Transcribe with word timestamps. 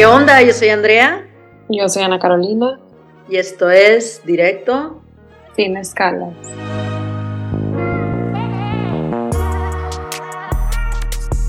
¿Qué 0.00 0.06
onda? 0.06 0.40
Yo 0.40 0.54
soy 0.54 0.70
Andrea. 0.70 1.28
Yo 1.68 1.86
soy 1.90 2.02
Ana 2.02 2.18
Carolina. 2.18 2.80
Y 3.28 3.36
esto 3.36 3.68
es 3.68 4.22
Directo. 4.24 5.02
Sin 5.54 5.76
escalas. 5.76 6.32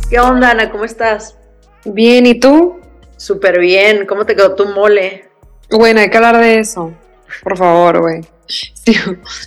¿Qué 0.10 0.20
onda, 0.20 0.52
Ana? 0.52 0.70
¿Cómo 0.70 0.84
estás? 0.84 1.38
Bien, 1.86 2.26
¿y 2.26 2.42
tú? 2.42 2.82
Súper 3.16 3.58
bien. 3.58 4.06
¿Cómo 4.06 4.26
te 4.26 4.36
quedó 4.36 4.54
tu 4.54 4.66
mole? 4.66 5.30
Bueno, 5.70 6.02
hay 6.02 6.10
que 6.10 6.18
hablar 6.18 6.38
de 6.38 6.60
eso. 6.60 6.92
Por 7.44 7.58
favor, 7.58 8.02
güey. 8.02 8.20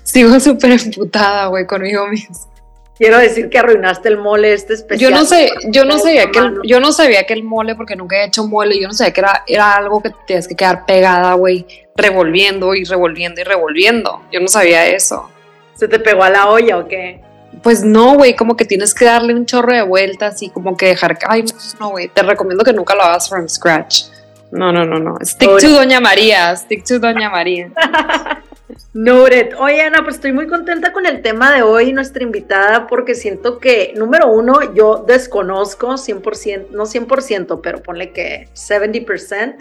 Sigo 0.03 0.41
súper 0.41 0.81
emputada, 0.83 1.49
güey, 1.49 1.67
conmigo 1.67 2.07
mismo. 2.09 2.54
Quiero 2.97 3.19
decir 3.19 3.51
que 3.51 3.59
arruinaste 3.59 4.09
el 4.09 4.19
mole 4.19 4.53
este 4.53 4.75
especial. 4.75 5.11
Yo 5.11 5.17
no 5.17 5.25
sé, 5.25 5.51
yo 5.69 5.85
no 5.85 5.99
sabía 5.99 6.31
que 6.31 6.39
el, 6.39 6.61
yo 6.65 6.79
no 6.79 6.93
sabía 6.93 7.25
que 7.25 7.33
el 7.35 7.43
mole, 7.43 7.75
porque 7.75 7.97
nunca 7.97 8.17
he 8.17 8.27
hecho 8.27 8.47
mole, 8.47 8.81
yo 8.81 8.87
no 8.87 8.95
sabía 8.95 9.13
que 9.13 9.21
era, 9.21 9.45
era 9.49 9.75
algo 9.75 10.01
que 10.01 10.13
tienes 10.27 10.47
que 10.47 10.55
quedar 10.55 10.87
pegada, 10.87 11.35
güey, 11.35 11.67
revolviendo 11.97 12.75
y 12.75 12.85
revolviendo 12.85 13.41
y 13.41 13.45
revolviendo. 13.45 14.23
Yo 14.31 14.41
no 14.41 14.47
sabía 14.47 14.87
eso. 14.87 15.29
¿Se 15.75 15.89
te 15.89 15.99
pegó 15.99 16.23
a 16.23 16.31
la 16.31 16.49
olla 16.49 16.79
o 16.79 16.87
qué? 16.87 17.21
Pues 17.63 17.83
no, 17.83 18.15
güey, 18.15 18.37
como 18.37 18.57
que 18.57 18.65
tienes 18.65 18.95
que 18.95 19.05
darle 19.05 19.35
un 19.35 19.47
chorro 19.47 19.73
de 19.73 19.83
vueltas 19.83 20.41
y 20.43 20.51
como 20.51 20.77
que 20.77 20.87
dejar. 20.87 21.19
Ay, 21.27 21.45
no, 21.81 21.91
güey, 21.91 22.09
te 22.09 22.23
recomiendo 22.23 22.65
que 22.65 22.73
nunca 22.73 22.95
lo 22.95 23.03
hagas 23.03 23.29
from 23.29 23.49
scratch. 23.49 24.05
No, 24.53 24.71
no, 24.71 24.85
no, 24.85 25.01
no. 25.01 25.19
Stick 25.21 25.51
to 25.59 25.69
Doña 25.69 26.01
María, 26.01 26.55
stick 26.55 26.85
to 26.85 27.01
Doña 27.01 27.29
María. 27.29 27.71
Noted. 28.93 29.55
Oye, 29.59 29.83
Ana, 29.83 30.03
pues 30.03 30.17
estoy 30.17 30.33
muy 30.33 30.47
contenta 30.47 30.93
con 30.93 31.07
el 31.07 31.23
tema 31.23 31.55
de 31.55 31.63
hoy, 31.63 31.93
nuestra 31.93 32.23
invitada, 32.23 32.87
porque 32.87 33.15
siento 33.15 33.59
que, 33.59 33.93
número 33.97 34.29
uno, 34.29 34.75
yo 34.75 35.05
desconozco 35.07 35.89
100%, 35.89 36.71
no 36.71 36.85
100%, 36.85 37.61
pero 37.63 37.83
ponle 37.83 38.13
que 38.13 38.49
70%, 38.55 39.57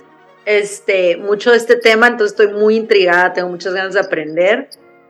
este, 0.45 1.17
mucho 1.17 1.51
de 1.51 1.57
este 1.57 1.75
tema, 1.75 2.07
entonces 2.07 2.37
estoy 2.37 2.53
muy 2.53 2.75
intrigada, 2.75 3.33
tengo 3.33 3.49
muchas 3.49 3.73
ganas 3.73 3.93
de 3.93 4.01
aprender 4.01 4.69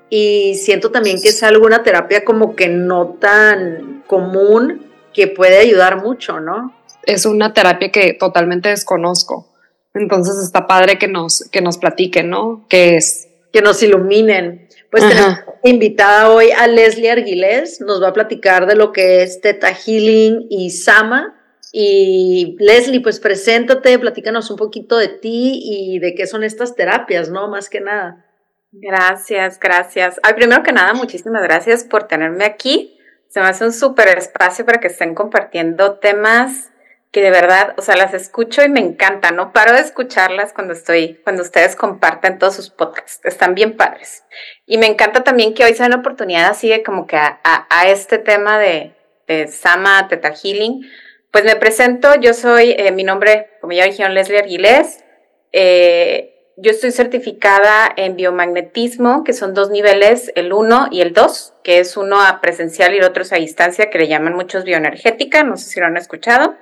y 0.09 0.55
siento 0.55 0.91
también 0.91 1.19
que 1.21 1.29
es 1.29 1.41
alguna 1.41 1.81
terapia 1.81 2.23
como 2.23 2.55
que 2.55 2.67
no 2.69 3.17
tan 3.19 4.03
común 4.05 4.85
que 5.11 5.27
puede 5.27 5.57
ayudar 5.57 6.03
mucho, 6.03 6.39
¿no? 6.39 6.73
Es 7.03 7.25
una 7.25 7.53
terapia 7.53 7.91
que 7.91 8.13
totalmente 8.13 8.69
desconozco. 8.69 9.47
Entonces 9.93 10.37
está 10.37 10.67
padre 10.67 10.97
que 10.97 11.07
nos, 11.07 11.49
que 11.51 11.61
nos 11.61 11.77
platiquen, 11.77 12.29
¿no? 12.29 12.65
¿Qué 12.69 12.97
es? 12.97 13.27
Que 13.53 13.61
nos 13.61 13.81
iluminen. 13.83 14.67
Pues 14.89 15.07
tenemos 15.07 15.39
invitada 15.63 16.31
hoy 16.31 16.51
a 16.51 16.67
Leslie 16.67 17.09
Arguilés, 17.09 17.79
nos 17.81 18.01
va 18.01 18.09
a 18.09 18.13
platicar 18.13 18.65
de 18.65 18.75
lo 18.75 18.91
que 18.91 19.23
es 19.23 19.39
Teta 19.39 19.73
Healing 19.73 20.47
y 20.49 20.71
Sama. 20.71 21.39
Y 21.71 22.57
Leslie, 22.59 23.01
pues 23.01 23.19
preséntate, 23.19 23.97
platícanos 23.97 24.51
un 24.51 24.57
poquito 24.57 24.97
de 24.97 25.07
ti 25.07 25.61
y 25.63 25.99
de 25.99 26.13
qué 26.13 26.27
son 26.27 26.43
estas 26.43 26.75
terapias, 26.75 27.29
¿no? 27.29 27.47
Más 27.47 27.69
que 27.69 27.79
nada. 27.79 28.25
Gracias, 28.71 29.59
gracias. 29.59 30.19
Ay, 30.23 30.33
primero 30.33 30.61
que 30.63 30.71
nada, 30.71 30.93
muchísimas 30.93 31.43
gracias 31.43 31.83
por 31.83 32.07
tenerme 32.07 32.45
aquí. 32.45 32.99
Se 33.27 33.39
me 33.39 33.47
hace 33.47 33.65
un 33.65 33.73
súper 33.73 34.17
espacio 34.17 34.65
para 34.65 34.79
que 34.79 34.87
estén 34.87 35.15
compartiendo 35.15 35.97
temas 35.99 36.71
que 37.13 37.21
de 37.21 37.29
verdad, 37.29 37.75
o 37.77 37.83
sea, 37.83 37.95
las 37.95 38.15
escucho 38.15 38.63
y 38.63 38.69
me 38.69 38.79
encanta, 38.79 39.29
no 39.29 39.53
paro 39.53 39.73
de 39.73 39.81
escucharlas 39.81 40.51
cuando 40.51 40.73
estoy, 40.73 41.21
cuando 41.23 41.43
ustedes 41.43 41.75
comparten 41.75 42.39
todos 42.39 42.55
sus 42.55 42.71
podcasts, 42.71 43.23
están 43.23 43.53
bien 43.53 43.77
padres. 43.77 44.23
Y 44.65 44.79
me 44.79 44.87
encanta 44.87 45.23
también 45.23 45.53
que 45.53 45.63
hoy 45.63 45.75
sea 45.75 45.85
una 45.85 45.97
oportunidad 45.97 46.49
así 46.49 46.69
de 46.69 46.81
como 46.81 47.05
que 47.05 47.15
a, 47.15 47.37
este 47.85 48.17
tema 48.17 48.57
de, 48.57 48.95
de, 49.27 49.47
Sama 49.47 50.07
Teta 50.07 50.33
Healing. 50.33 50.89
Pues 51.29 51.45
me 51.45 51.55
presento, 51.55 52.15
yo 52.19 52.33
soy, 52.33 52.71
eh, 52.71 52.91
mi 52.91 53.03
nombre, 53.03 53.51
como 53.61 53.73
ya 53.73 53.85
dijeron, 53.85 54.15
Leslie 54.15 54.39
Arguilés. 54.39 55.03
Eh, 55.51 56.31
yo 56.57 56.71
estoy 56.71 56.89
certificada 56.91 57.93
en 57.95 58.15
biomagnetismo, 58.15 59.23
que 59.23 59.33
son 59.33 59.53
dos 59.53 59.69
niveles, 59.69 60.31
el 60.33 60.51
1 60.51 60.87
y 60.89 61.01
el 61.01 61.13
2, 61.13 61.53
que 61.63 61.77
es 61.77 61.95
uno 61.95 62.19
a 62.23 62.41
presencial 62.41 62.95
y 62.95 62.97
el 62.97 63.03
otro 63.03 63.21
es 63.21 63.31
a 63.33 63.35
distancia, 63.35 63.91
que 63.91 63.99
le 63.99 64.07
llaman 64.07 64.33
muchos 64.33 64.63
bioenergética, 64.63 65.43
no 65.43 65.57
sé 65.57 65.69
si 65.69 65.79
lo 65.79 65.85
han 65.85 65.97
escuchado. 65.97 66.55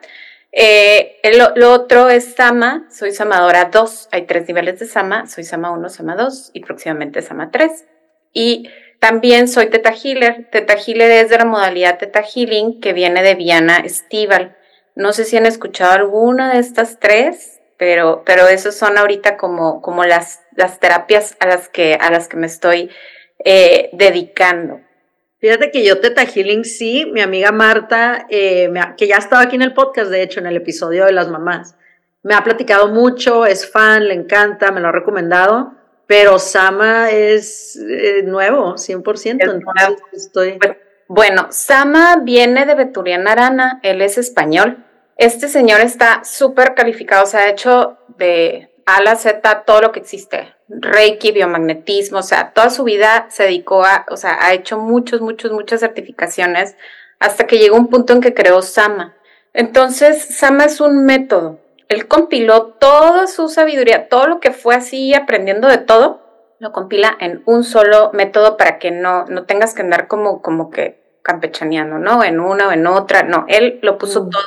Eh, 0.52 1.20
lo 1.56 1.72
otro 1.72 2.10
es 2.10 2.36
Sama, 2.36 2.88
soy 2.92 3.12
Samadora 3.12 3.66
2, 3.66 4.10
hay 4.12 4.26
tres 4.26 4.48
niveles 4.48 4.80
de 4.80 4.86
Sama, 4.86 5.28
soy 5.28 5.44
Sama 5.44 5.72
1, 5.72 5.90
Sama 5.90 6.16
2 6.16 6.52
y 6.54 6.62
próximamente 6.62 7.22
Sama 7.22 7.52
3. 7.52 7.86
Y 8.34 8.70
también 9.00 9.48
soy 9.48 9.68
Teta 9.68 9.92
Healer, 9.92 10.50
Teta 10.52 10.76
Healer 10.76 11.12
es 11.12 11.30
de 11.30 11.38
la 11.38 11.46
modalidad 11.46 11.98
Teta 11.98 12.22
Healing 12.22 12.80
que 12.80 12.94
viene 12.94 13.24
de 13.24 13.36
Viana 13.36 13.78
Estival. 13.78 14.56
No 14.94 15.14
sé 15.14 15.24
si 15.24 15.38
han 15.38 15.46
escuchado 15.46 15.94
alguna 15.94 16.54
de 16.54 16.60
estas 16.60 17.00
tres, 17.00 17.62
pero, 17.78 18.24
pero 18.26 18.46
son 18.58 18.98
ahorita 18.98 19.38
como, 19.38 19.82
como 19.82 20.04
las, 20.04 20.42
las 20.56 20.80
terapias 20.80 21.36
a 21.40 21.48
las 21.48 21.68
que, 21.68 21.96
a 22.00 22.12
las 22.12 22.28
que 22.28 22.38
me 22.38 22.46
estoy 22.46 22.92
eh, 23.44 23.90
dedicando. 23.94 24.82
Fíjate 25.42 25.72
que 25.72 25.84
yo 25.84 26.00
Teta 26.00 26.24
Healing 26.24 26.64
sí, 26.64 27.10
mi 27.12 27.20
amiga 27.20 27.52
Marta, 27.52 28.28
eh, 28.30 28.72
que 28.96 29.08
ya 29.08 29.18
estaba 29.18 29.42
aquí 29.42 29.56
en 29.56 29.64
el 29.64 29.74
podcast, 29.74 30.12
de 30.12 30.22
hecho, 30.22 30.40
en 30.40 30.46
el 30.46 30.56
episodio 30.56 31.06
de 31.06 31.14
las 31.14 31.30
mamás, 31.30 31.76
me 32.22 32.36
ha 32.36 32.44
platicado 32.44 32.90
mucho, 32.90 33.48
es 33.48 33.70
fan, 33.70 34.08
le 34.08 34.14
encanta, 34.14 34.72
me 34.72 34.80
lo 34.80 34.90
ha 34.90 34.92
recomendado, 34.92 35.74
pero 36.06 36.38
Sama 36.38 37.10
es 37.10 37.76
eh, 37.76 38.22
nuevo, 38.24 38.76
100%, 38.76 39.40
entonces 39.42 40.04
estoy... 40.14 40.60
Bueno, 41.08 41.48
Sama 41.50 42.18
viene 42.18 42.68
de 42.68 42.76
Beturian 42.76 43.28
Arana, 43.28 43.80
él 43.82 44.04
es 44.04 44.20
español. 44.20 44.86
Este 45.18 45.48
señor 45.48 45.82
está 45.82 46.24
súper 46.24 46.76
calificado, 46.76 47.26
se 47.26 47.38
ha 47.38 47.50
hecho 47.50 47.98
de 48.18 48.70
a 48.86 49.02
la 49.02 49.16
Z 49.16 49.64
todo 49.66 49.82
lo 49.82 49.92
que 49.92 50.00
existe, 50.02 50.54
Reiki, 50.80 51.32
biomagnetismo, 51.32 52.20
o 52.20 52.24
sea, 52.24 52.52
toda 52.54 52.70
su 52.70 52.84
vida 52.84 53.28
se 53.30 53.44
dedicó 53.44 53.84
a, 53.84 54.06
o 54.10 54.18
sea, 54.18 54.38
ha 54.42 54.54
hecho 54.54 54.78
muchos, 54.78 55.22
muchos, 55.22 55.52
muchas 55.52 55.82
certificaciones 55.82 56.76
hasta 57.20 57.46
que 57.46 57.58
llegó 57.58 57.76
un 57.76 57.88
punto 57.88 58.14
en 58.14 58.22
que 58.22 58.34
creó 58.34 58.62
Sama. 58.62 59.16
Entonces, 59.54 60.24
Sama 60.24 60.66
es 60.66 60.80
un 60.80 61.06
método. 61.06 61.60
Él 61.90 62.08
compiló 62.08 62.68
toda 62.68 63.28
su 63.28 63.50
sabiduría, 63.50 64.08
todo 64.08 64.28
lo 64.28 64.40
que 64.40 64.52
fue 64.52 64.76
así 64.76 65.14
aprendiendo 65.14 65.68
de 65.68 65.78
todo, 65.78 66.22
lo 66.60 66.72
compila 66.72 67.18
en 67.20 67.44
un 67.46 67.64
solo 67.64 68.12
método 68.14 68.56
para 68.56 68.80
que 68.80 68.92
no, 68.92 69.26
no 69.26 69.44
tengas 69.46 69.74
que 69.74 69.82
andar 69.82 70.08
como, 70.08 70.42
como 70.42 70.70
que 70.70 71.02
campechaneando, 71.22 72.00
¿no? 72.00 72.24
En 72.24 72.40
una 72.40 72.70
o 72.70 72.72
en 72.72 72.88
otra, 72.88 73.24
no, 73.24 73.46
él 73.48 73.80
lo 73.82 73.98
puso 73.98 74.24
mm. 74.24 74.30
todo. 74.30 74.44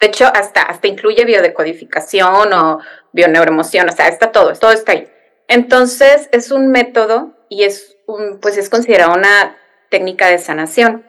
De 0.00 0.08
hecho, 0.08 0.26
hasta, 0.34 0.62
hasta 0.62 0.88
incluye 0.88 1.24
biodecodificación 1.24 2.52
o 2.52 2.80
bioneuroemoción, 3.12 3.88
o 3.88 3.92
sea, 3.92 4.08
está 4.08 4.32
todo, 4.32 4.52
todo 4.54 4.72
está 4.72 4.92
ahí. 4.92 5.08
Entonces, 5.52 6.30
es 6.32 6.50
un 6.50 6.68
método 6.68 7.36
y 7.50 7.64
es 7.64 7.98
pues 8.40 8.56
es 8.56 8.70
considerado 8.70 9.14
una 9.14 9.56
técnica 9.90 10.28
de 10.28 10.38
sanación. 10.38 11.04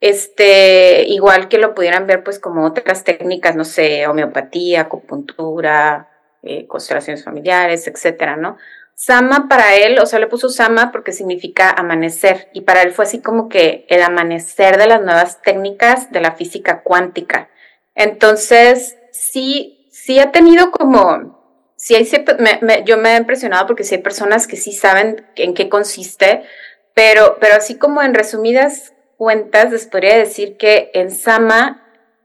Este, 0.00 1.04
igual 1.04 1.48
que 1.48 1.58
lo 1.58 1.74
pudieran 1.74 2.06
ver 2.06 2.24
pues 2.24 2.38
como 2.38 2.66
otras 2.66 3.04
técnicas, 3.04 3.54
no 3.54 3.64
sé, 3.64 4.06
homeopatía, 4.06 4.80
acupuntura, 4.80 6.08
eh, 6.42 6.66
constelaciones 6.66 7.22
familiares, 7.22 7.86
etcétera, 7.86 8.36
¿no? 8.36 8.56
Sama 8.94 9.46
para 9.48 9.76
él, 9.76 9.98
o 10.00 10.06
sea, 10.06 10.18
le 10.18 10.26
puso 10.26 10.48
Sama 10.48 10.90
porque 10.90 11.12
significa 11.12 11.70
amanecer 11.70 12.48
y 12.54 12.62
para 12.62 12.82
él 12.82 12.92
fue 12.92 13.04
así 13.04 13.20
como 13.20 13.48
que 13.48 13.84
el 13.90 14.02
amanecer 14.02 14.78
de 14.78 14.86
las 14.86 15.02
nuevas 15.02 15.42
técnicas 15.42 16.10
de 16.10 16.20
la 16.20 16.32
física 16.32 16.82
cuántica. 16.82 17.50
Entonces, 17.94 18.96
sí, 19.12 19.86
sí 19.92 20.18
ha 20.18 20.32
tenido 20.32 20.70
como, 20.70 21.41
sí 21.82 21.96
hay 21.96 22.08
yo 22.84 22.96
me 22.96 23.14
he 23.14 23.16
impresionado 23.16 23.66
porque 23.66 23.82
sí 23.82 23.96
hay 23.96 24.02
personas 24.02 24.46
que 24.46 24.54
sí 24.54 24.70
saben 24.70 25.26
en 25.34 25.52
qué 25.52 25.68
consiste, 25.68 26.44
pero, 26.94 27.38
pero 27.40 27.56
así 27.56 27.76
como 27.76 28.02
en 28.02 28.14
resumidas 28.14 28.94
cuentas, 29.16 29.72
les 29.72 29.88
podría 29.88 30.16
decir 30.16 30.56
que 30.56 30.92
en 30.94 31.10
Sama 31.10 31.84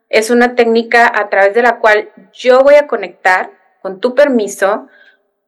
es 0.10 0.30
una 0.30 0.54
técnica 0.54 1.12
a 1.12 1.30
través 1.30 1.56
de 1.56 1.64
la 1.64 1.80
cual 1.80 2.12
yo 2.34 2.60
voy 2.60 2.76
a 2.76 2.86
conectar 2.86 3.50
con 3.82 4.00
tu 4.00 4.14
permiso, 4.14 4.90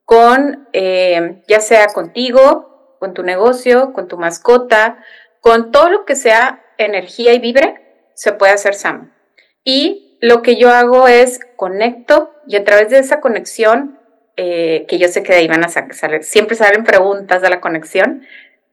con 0.05 0.67
eh, 0.73 1.43
ya 1.47 1.59
sea 1.59 1.85
contigo, 1.93 2.95
con 2.97 3.13
tu 3.13 3.21
negocio, 3.21 3.93
con 3.93 4.07
tu 4.07 4.17
mascota, 4.17 5.03
con 5.39 5.71
todo 5.71 5.91
lo 5.91 6.05
que 6.05 6.15
sea 6.15 6.65
energía 6.79 7.33
y 7.33 7.39
vibre, 7.39 8.09
se 8.15 8.31
puede 8.31 8.53
hacer 8.53 8.73
Sama. 8.73 9.15
Y 9.63 10.17
lo 10.19 10.41
que 10.41 10.55
yo 10.55 10.71
hago 10.71 11.07
es 11.07 11.39
conecto 11.55 12.33
y 12.47 12.55
a 12.55 12.63
través 12.63 12.89
de 12.89 12.97
esa 12.97 13.21
conexión 13.21 13.98
eh, 14.41 14.85
que 14.87 14.97
yo 14.97 15.09
sé 15.09 15.21
que 15.21 15.33
de 15.33 15.51
a 15.51 15.67
salir, 15.67 16.23
siempre 16.23 16.55
salen 16.55 16.85
preguntas 16.85 17.41
de 17.41 17.49
la 17.49 17.59
conexión. 17.59 18.25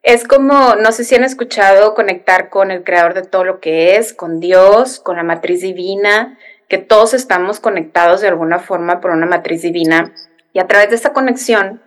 Es 0.05 0.23
como, 0.23 0.77
no 0.77 0.93
sé 0.93 1.03
si 1.03 1.17
han 1.17 1.25
escuchado 1.25 1.95
conectar 1.95 2.51
con 2.51 2.71
el 2.71 2.85
creador 2.85 3.15
de 3.15 3.23
todo 3.23 3.43
lo 3.43 3.59
que 3.59 3.97
es, 3.97 4.13
con 4.13 4.39
Dios, 4.39 5.01
con 5.01 5.17
la 5.17 5.25
matriz 5.25 5.63
divina, 5.63 6.39
que 6.69 6.79
todos 6.79 7.15
estamos 7.15 7.59
conectados 7.59 8.21
de 8.21 8.29
alguna 8.29 8.61
forma 8.61 9.01
por 9.01 9.11
una 9.11 9.27
matriz 9.27 9.63
divina. 9.63 10.15
Y 10.53 10.61
a 10.61 10.69
través 10.69 10.91
de 10.91 10.95
esa 10.95 11.13
conexión, 11.13 11.83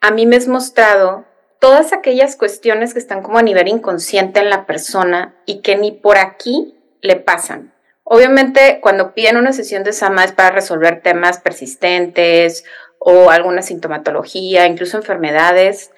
a 0.00 0.10
mí 0.10 0.24
me 0.24 0.36
es 0.36 0.48
mostrado 0.48 1.26
todas 1.60 1.92
aquellas 1.92 2.34
cuestiones 2.34 2.94
que 2.94 2.98
están 2.98 3.22
como 3.22 3.36
a 3.36 3.42
nivel 3.42 3.68
inconsciente 3.68 4.40
en 4.40 4.48
la 4.48 4.64
persona 4.64 5.34
y 5.44 5.60
que 5.60 5.76
ni 5.76 5.92
por 5.92 6.16
aquí 6.16 6.78
le 7.02 7.16
pasan 7.16 7.74
Obviamente, 8.10 8.78
cuando 8.80 9.12
piden 9.12 9.36
una 9.36 9.52
sesión 9.52 9.84
de 9.84 9.92
Sama 9.92 10.24
es 10.24 10.32
para 10.32 10.50
resolver 10.50 11.02
temas 11.02 11.40
persistentes 11.40 12.64
o 13.10 13.30
alguna 13.30 13.62
sintomatología, 13.62 14.66
incluso 14.66 14.98
enfermedades. 14.98 15.92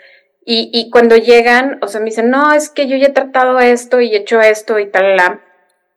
Y, 0.53 0.91
cuando 0.91 1.17
llegan, 1.17 1.79
o 1.81 1.87
sea, 1.87 2.01
me 2.01 2.07
dicen, 2.07 2.31
no, 2.31 2.53
es 2.53 2.71
que 2.71 2.89
yo 2.89 2.97
ya 2.97 3.09
he 3.09 3.13
tratado 3.13 3.61
esto 3.61 4.01
y 4.01 4.13
he 4.15 4.19
hecho 4.19 4.41
esto 4.41 4.81
y 4.81 4.87
tal, 4.87 5.41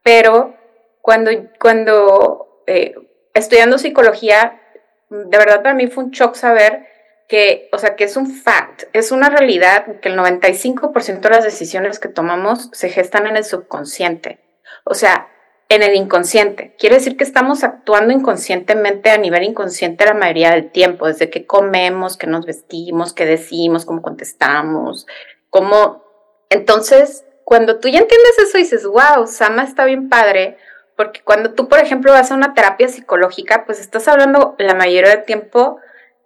pero 0.04 0.56
cuando, 1.01 1.31
cuando 1.60 2.63
eh, 2.68 2.94
estudiando 3.33 3.80
psicología, 3.80 4.62
de 5.10 5.38
verdad 5.38 5.63
para 5.63 5.74
mí 5.74 5.88
fue 5.88 6.04
un 6.04 6.12
shock 6.12 6.36
saber 6.36 6.86
que, 7.27 7.68
o 7.71 7.80
sea, 7.80 7.95
que 7.95 8.04
es 8.04 8.15
un 8.15 8.27
fact, 8.27 8.83
es 8.94 9.12
una 9.12 9.30
realidad 9.30 10.00
que 10.01 10.10
el 10.10 10.18
95% 10.18 11.19
de 11.19 11.30
las 11.30 11.44
decisiones 11.44 12.00
que 12.00 12.10
tomamos 12.10 12.69
se 12.74 12.89
gestan 12.89 13.25
en 13.25 13.38
el 13.38 13.45
subconsciente. 13.45 14.39
O 14.83 14.94
sea, 14.94 15.30
en 15.75 15.84
el 15.84 15.96
inconsciente. 15.96 16.75
Quiere 16.78 16.96
decir 16.96 17.18
que 17.18 17.24
estamos 17.24 17.64
actuando 17.64 18.14
inconscientemente 18.14 19.10
a 19.10 19.18
nivel 19.18 19.44
inconsciente 19.44 20.06
la 20.06 20.14
mayoría 20.14 20.52
del 20.52 20.72
tiempo, 20.72 21.08
desde 21.08 21.30
que 21.30 21.46
comemos, 21.46 22.16
que 22.18 22.28
nos 22.28 22.46
vestimos, 22.46 23.14
que 23.14 23.25
decimos, 23.25 23.86
cómo 23.86 24.02
contestamos, 24.02 25.08
cómo... 25.50 26.04
Entonces, 26.50 27.25
cuando 27.44 27.80
tú 27.80 27.88
ya 27.88 28.00
entiendes 28.00 28.38
eso, 28.38 28.58
dices, 28.58 28.86
wow, 28.86 29.25
Sama 29.25 29.64
está 29.64 29.86
bien 29.86 30.10
padre, 30.10 30.58
porque 30.96 31.22
cuando 31.24 31.54
tú, 31.54 31.68
por 31.68 31.80
ejemplo, 31.80 32.12
vas 32.12 32.31
a 32.31 32.36
una 32.36 32.54
terapia 32.54 32.88
psicológica, 32.88 33.66
pues 33.66 33.80
estás 33.80 34.08
hablando 34.08 34.56
la 34.60 34.75
mayoría 34.75 35.10
del 35.10 35.25
tiempo 35.25 35.80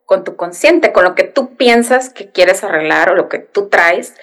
con 0.05 0.23
tu 0.23 0.35
consciente, 0.35 0.91
con 0.91 1.03
lo 1.03 1.15
que 1.15 1.23
tú 1.23 1.55
piensas 1.55 2.09
que 2.09 2.31
quieres 2.31 2.63
arreglar 2.63 3.09
o 3.09 3.15
lo 3.15 3.29
que 3.29 3.39
tú 3.39 3.69
traes, 3.69 4.13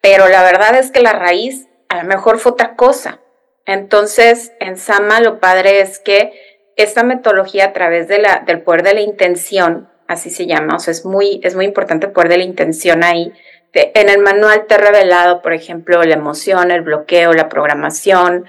pero 0.00 0.28
la 0.28 0.42
verdad 0.42 0.74
es 0.76 0.90
que 0.90 1.00
la 1.00 1.12
raíz 1.12 1.68
a 1.88 2.02
lo 2.02 2.04
mejor 2.08 2.38
fue 2.38 2.52
otra 2.52 2.74
cosa. 2.74 3.21
Entonces, 3.66 4.52
en 4.60 4.76
Sama 4.76 5.20
lo 5.20 5.40
padre 5.40 5.80
es 5.80 5.98
que 5.98 6.32
esta 6.76 7.02
metodología 7.02 7.66
a 7.66 7.72
través 7.72 8.08
de 8.08 8.18
la, 8.18 8.42
del 8.46 8.62
poder 8.62 8.82
de 8.82 8.94
la 8.94 9.00
intención, 9.00 9.88
así 10.08 10.30
se 10.30 10.46
llama, 10.46 10.76
o 10.76 10.78
sea, 10.78 10.92
es 10.92 11.04
muy, 11.04 11.40
es 11.42 11.54
muy 11.54 11.64
importante 11.64 12.06
el 12.06 12.12
poder 12.12 12.28
de 12.30 12.38
la 12.38 12.44
intención 12.44 13.04
ahí. 13.04 13.32
en 13.72 14.08
el 14.08 14.20
manual 14.20 14.66
te 14.66 14.74
he 14.74 14.78
revelado, 14.78 15.42
por 15.42 15.52
ejemplo, 15.52 16.02
la 16.02 16.14
emoción, 16.14 16.70
el 16.70 16.82
bloqueo, 16.82 17.32
la 17.32 17.48
programación, 17.48 18.46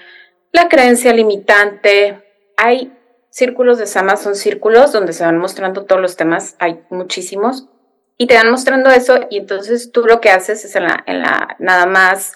la 0.51 0.68
creencia 0.68 1.13
limitante. 1.13 2.21
Hay 2.57 2.92
círculos 3.30 3.77
de 3.77 3.88
Sama, 3.88 4.15
son 4.18 4.36
círculos 4.36 4.92
donde 4.92 5.13
se 5.13 5.24
van 5.24 5.38
mostrando 5.38 5.86
todos 5.86 6.01
los 6.01 6.18
temas, 6.18 6.56
hay 6.60 6.81
muchísimos, 6.89 7.68
y 8.18 8.27
te 8.27 8.36
van 8.36 8.51
mostrando 8.51 8.89
eso, 8.92 9.27
y 9.30 9.39
entonces 9.39 9.92
tú 9.92 10.06
lo 10.06 10.21
que 10.21 10.30
haces 10.30 10.63
es 10.65 10.75
en 10.75 10.83
la, 10.83 11.04
en 11.07 11.21
la 11.21 11.56
nada 11.60 11.86
más 11.86 12.33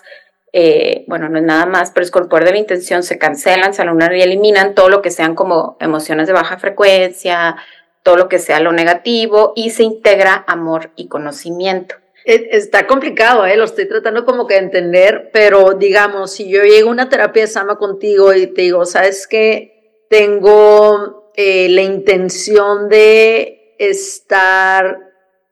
eh, 0.54 1.06
bueno, 1.08 1.30
no 1.30 1.38
es 1.38 1.44
nada 1.44 1.66
más, 1.66 1.92
pero 1.92 2.04
es 2.04 2.12
con 2.12 2.30
poder 2.30 2.46
de 2.46 2.52
la 2.52 2.58
intención, 2.58 3.04
se 3.04 3.18
cancelan, 3.18 3.74
se 3.74 3.84
y 3.84 4.22
eliminan 4.22 4.76
todo 4.76 4.90
lo 4.90 5.02
que 5.02 5.12
sean 5.12 5.36
como 5.36 5.78
emociones 5.80 6.28
de 6.28 6.34
baja 6.34 6.58
frecuencia, 6.58 7.58
todo 8.04 8.16
lo 8.16 8.30
que 8.30 8.40
sea 8.40 8.60
lo 8.60 8.72
negativo 8.72 9.54
y 9.56 9.72
se 9.72 9.84
integra 9.84 10.46
amor 10.48 10.92
y 10.96 11.08
conocimiento. 11.08 11.96
E, 12.26 12.50
está 12.52 12.88
complicado, 12.88 13.46
¿eh? 13.46 13.58
lo 13.58 13.66
estoy 13.66 13.88
tratando 13.88 14.26
como 14.26 14.48
que 14.48 14.56
de 14.56 14.62
entender, 14.62 15.30
pero 15.34 15.74
digamos, 15.74 16.32
si 16.32 16.50
yo 16.50 16.64
llego 16.64 16.90
a 16.90 16.92
una 16.94 17.10
terapia 17.10 17.44
de 17.44 17.48
Sama 17.48 17.78
contigo 17.78 18.34
y 18.34 18.48
te 18.48 18.64
digo, 18.64 18.86
¿sabes 18.86 19.28
qué? 19.28 20.04
Tengo 20.10 21.32
eh, 21.36 21.68
la 21.70 21.84
intención 21.84 22.90
de 22.90 23.76
estar, 23.78 25.07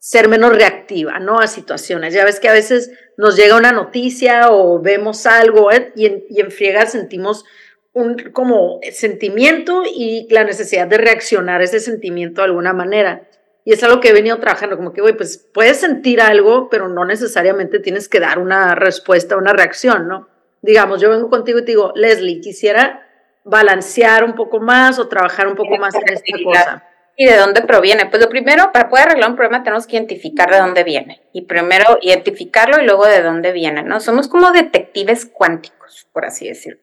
ser 0.06 0.28
menos 0.28 0.56
reactiva, 0.56 1.18
¿no? 1.18 1.40
A 1.40 1.48
situaciones. 1.48 2.14
Ya 2.14 2.24
ves 2.26 2.40
que 2.40 2.48
a 2.48 2.54
veces 2.54 2.92
nos 3.18 3.36
llega 3.36 3.58
una 3.58 3.72
noticia 3.72 4.52
o 4.52 4.80
vemos 4.80 5.26
algo 5.26 5.72
¿eh? 5.72 5.94
y, 5.96 6.06
en, 6.06 6.24
y 6.30 6.42
en 6.42 6.52
friega 6.52 6.86
sentimos 6.86 7.44
un 7.92 8.16
como 8.32 8.80
sentimiento 8.92 9.82
y 9.84 10.28
la 10.30 10.44
necesidad 10.44 10.86
de 10.86 11.00
reaccionar 11.00 11.60
a 11.60 11.64
ese 11.64 11.80
sentimiento 11.80 12.42
de 12.42 12.46
alguna 12.46 12.72
manera. 12.72 13.28
Y 13.64 13.74
es 13.74 13.84
algo 13.84 14.00
que 14.00 14.10
he 14.10 14.14
venido 14.14 14.38
trabajando, 14.38 14.78
como 14.78 14.94
que, 14.94 15.02
güey, 15.02 15.18
pues 15.18 15.40
puedes 15.40 15.78
sentir 15.78 16.22
algo, 16.22 16.70
pero 16.70 16.88
no 16.88 17.04
necesariamente 17.04 17.80
tienes 17.80 18.08
que 18.08 18.20
dar 18.20 18.38
una 18.38 18.76
respuesta, 18.76 19.38
una 19.38 19.54
reacción, 19.54 20.08
¿no? 20.08 20.30
Digamos, 20.62 21.02
yo 21.02 21.10
vengo 21.10 21.32
contigo 21.32 21.58
y 21.58 21.62
te 21.64 21.72
digo, 21.72 21.94
Leslie, 21.96 22.42
quisiera 22.42 23.10
balancear 23.44 24.24
un 24.24 24.36
poco 24.36 24.60
más 24.60 25.00
o 25.00 25.08
trabajar 25.08 25.48
un 25.48 25.56
poco 25.56 25.78
más 25.78 25.96
en 25.96 26.14
esta 26.14 26.44
cosa. 26.44 26.84
¿Y 27.18 27.26
de 27.26 27.38
dónde 27.38 27.62
proviene? 27.62 28.08
Pues 28.08 28.22
lo 28.22 28.30
primero, 28.30 28.72
para 28.74 28.90
poder 28.90 29.08
arreglar 29.08 29.30
un 29.30 29.36
problema 29.38 29.64
tenemos 29.64 29.88
que 29.88 29.96
identificar 29.96 30.52
de 30.52 30.58
dónde 30.58 30.84
viene. 30.84 31.22
Y 31.32 31.44
primero 31.44 31.98
identificarlo 32.02 32.82
y 32.82 32.86
luego 32.86 33.06
de 33.06 33.22
dónde 33.22 33.52
viene, 33.54 33.84
¿no? 33.84 34.00
Somos 34.02 34.28
como 34.28 34.52
detectives 34.52 35.26
cuánticos, 35.26 36.08
por 36.12 36.26
así 36.26 36.48
decirlo. 36.48 36.80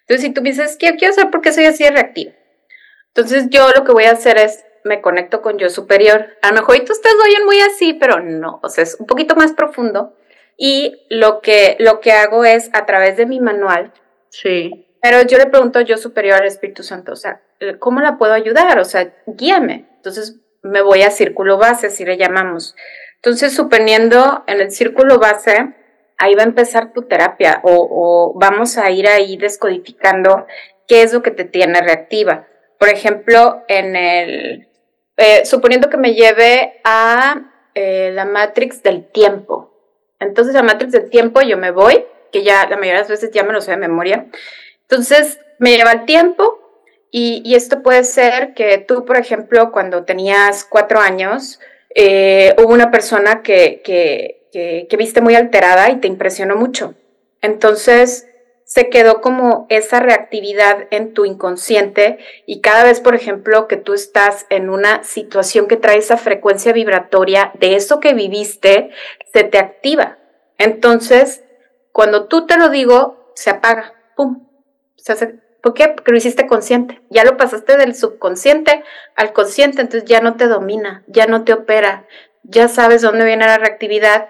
Entonces, 0.00 0.26
si 0.26 0.32
tú 0.32 0.40
dices, 0.40 0.76
¿qué 0.78 0.96
quiero 0.96 1.14
saber 1.14 1.30
por 1.30 1.40
qué 1.40 1.52
soy 1.52 1.64
así 1.64 1.84
de 1.84 1.90
reactivo? 1.90 2.32
Entonces, 3.08 3.46
yo 3.50 3.68
lo 3.76 3.84
que 3.84 3.92
voy 3.92 4.04
a 4.04 4.12
hacer 4.12 4.38
es, 4.38 4.64
me 4.84 5.00
conecto 5.00 5.42
con 5.42 5.58
yo 5.58 5.68
superior. 5.68 6.28
A 6.42 6.48
lo 6.48 6.54
mejor 6.54 6.80
tú 6.80 6.92
ustedes 6.92 7.16
oyen 7.24 7.44
muy 7.44 7.60
así, 7.60 7.94
pero 7.94 8.20
no, 8.20 8.60
o 8.62 8.68
sea, 8.68 8.84
es 8.84 8.96
un 8.98 9.06
poquito 9.06 9.36
más 9.36 9.52
profundo. 9.52 10.16
Y 10.56 11.06
lo 11.08 11.40
que, 11.40 11.76
lo 11.78 12.00
que 12.00 12.12
hago 12.12 12.44
es, 12.44 12.70
a 12.72 12.86
través 12.86 13.16
de 13.16 13.26
mi 13.26 13.40
manual, 13.40 13.92
sí. 14.28 14.81
Pero 15.02 15.22
yo 15.22 15.36
le 15.36 15.46
pregunto 15.46 15.80
yo 15.80 15.98
superior 15.98 16.40
al 16.40 16.46
Espíritu 16.46 16.84
Santo, 16.84 17.12
o 17.12 17.16
sea, 17.16 17.42
¿cómo 17.80 18.00
la 18.00 18.16
puedo 18.18 18.32
ayudar? 18.32 18.78
O 18.78 18.84
sea, 18.84 19.12
guíame. 19.26 19.88
Entonces 19.96 20.36
me 20.62 20.80
voy 20.80 21.02
a 21.02 21.10
círculo 21.10 21.58
base, 21.58 21.88
así 21.88 22.04
le 22.04 22.16
llamamos. 22.16 22.76
Entonces, 23.16 23.54
suponiendo 23.54 24.44
en 24.46 24.60
el 24.60 24.70
círculo 24.70 25.18
base, 25.18 25.74
ahí 26.18 26.34
va 26.34 26.42
a 26.42 26.46
empezar 26.46 26.92
tu 26.92 27.02
terapia 27.02 27.60
o, 27.64 28.32
vamos 28.36 28.78
a 28.78 28.90
ir 28.90 29.08
ahí 29.08 29.36
descodificando 29.36 30.46
qué 30.86 31.02
es 31.02 31.12
lo 31.12 31.22
que 31.22 31.30
te 31.32 31.44
tiene 31.44 31.80
reactiva. 31.80 32.46
Por 32.78 32.88
ejemplo, 32.88 33.62
en 33.68 33.96
el, 33.96 34.68
eh, 35.16 35.44
suponiendo 35.44 35.88
que 35.88 35.96
me 35.96 36.14
lleve 36.14 36.80
a 36.84 37.42
eh, 37.74 38.10
la 38.14 38.24
matrix 38.24 38.82
del 38.82 39.08
tiempo. 39.10 39.72
Entonces, 40.20 40.54
la 40.54 40.62
matrix 40.62 40.92
del 40.92 41.10
tiempo 41.10 41.40
yo 41.42 41.56
me 41.56 41.72
voy, 41.72 42.04
que 42.30 42.42
ya 42.42 42.68
la 42.68 42.76
mayoría 42.76 42.94
de 42.94 43.00
las 43.00 43.08
veces 43.08 43.30
ya 43.32 43.42
me 43.44 43.52
lo 43.52 43.60
sé 43.60 43.72
de 43.72 43.76
memoria. 43.76 44.26
Entonces, 44.92 45.38
me 45.58 45.74
lleva 45.74 45.92
el 45.92 46.04
tiempo, 46.04 46.58
y, 47.10 47.54
esto 47.54 47.82
puede 47.82 48.04
ser 48.04 48.52
que 48.52 48.76
tú, 48.76 49.06
por 49.06 49.16
ejemplo, 49.16 49.72
cuando 49.72 50.04
tenías 50.04 50.64
cuatro 50.64 51.00
años, 51.00 51.60
eh, 51.94 52.54
hubo 52.58 52.74
una 52.74 52.90
persona 52.90 53.42
que, 53.42 53.80
que, 53.82 54.48
que, 54.52 54.96
viste 54.98 55.22
muy 55.22 55.34
alterada 55.34 55.88
y 55.88 55.96
te 55.96 56.08
impresionó 56.08 56.56
mucho. 56.56 56.94
Entonces, 57.40 58.26
se 58.64 58.90
quedó 58.90 59.22
como 59.22 59.64
esa 59.70 59.98
reactividad 59.98 60.88
en 60.90 61.14
tu 61.14 61.24
inconsciente 61.24 62.18
y 62.44 62.60
cada 62.60 62.84
vez, 62.84 63.00
por 63.00 63.14
ejemplo, 63.14 63.68
que 63.68 63.78
tú 63.78 63.94
estás 63.94 64.44
en 64.50 64.68
una 64.68 65.04
situación 65.04 65.68
que 65.68 65.78
trae 65.78 65.96
esa 65.96 66.18
frecuencia 66.18 66.74
vibratoria 66.74 67.50
de 67.58 67.76
eso 67.76 67.98
que 67.98 68.12
viviste, 68.12 68.90
se 69.32 69.44
te 69.44 69.56
activa. 69.56 70.18
Entonces, 70.58 71.44
cuando 71.92 72.26
tú 72.26 72.46
te 72.46 72.58
lo 72.58 72.68
digo, 72.68 73.32
se 73.34 73.48
apaga, 73.48 73.94
¡pum! 74.16 74.51
¿Por 75.62 75.74
qué? 75.74 75.88
Porque 75.88 76.10
lo 76.10 76.16
hiciste 76.16 76.46
consciente. 76.46 77.00
Ya 77.08 77.24
lo 77.24 77.36
pasaste 77.36 77.76
del 77.76 77.94
subconsciente 77.94 78.82
al 79.14 79.32
consciente, 79.32 79.80
entonces 79.80 80.08
ya 80.08 80.20
no 80.20 80.36
te 80.36 80.48
domina, 80.48 81.04
ya 81.06 81.26
no 81.26 81.44
te 81.44 81.52
opera, 81.52 82.06
ya 82.42 82.68
sabes 82.68 83.02
dónde 83.02 83.24
viene 83.24 83.46
la 83.46 83.58
reactividad 83.58 84.28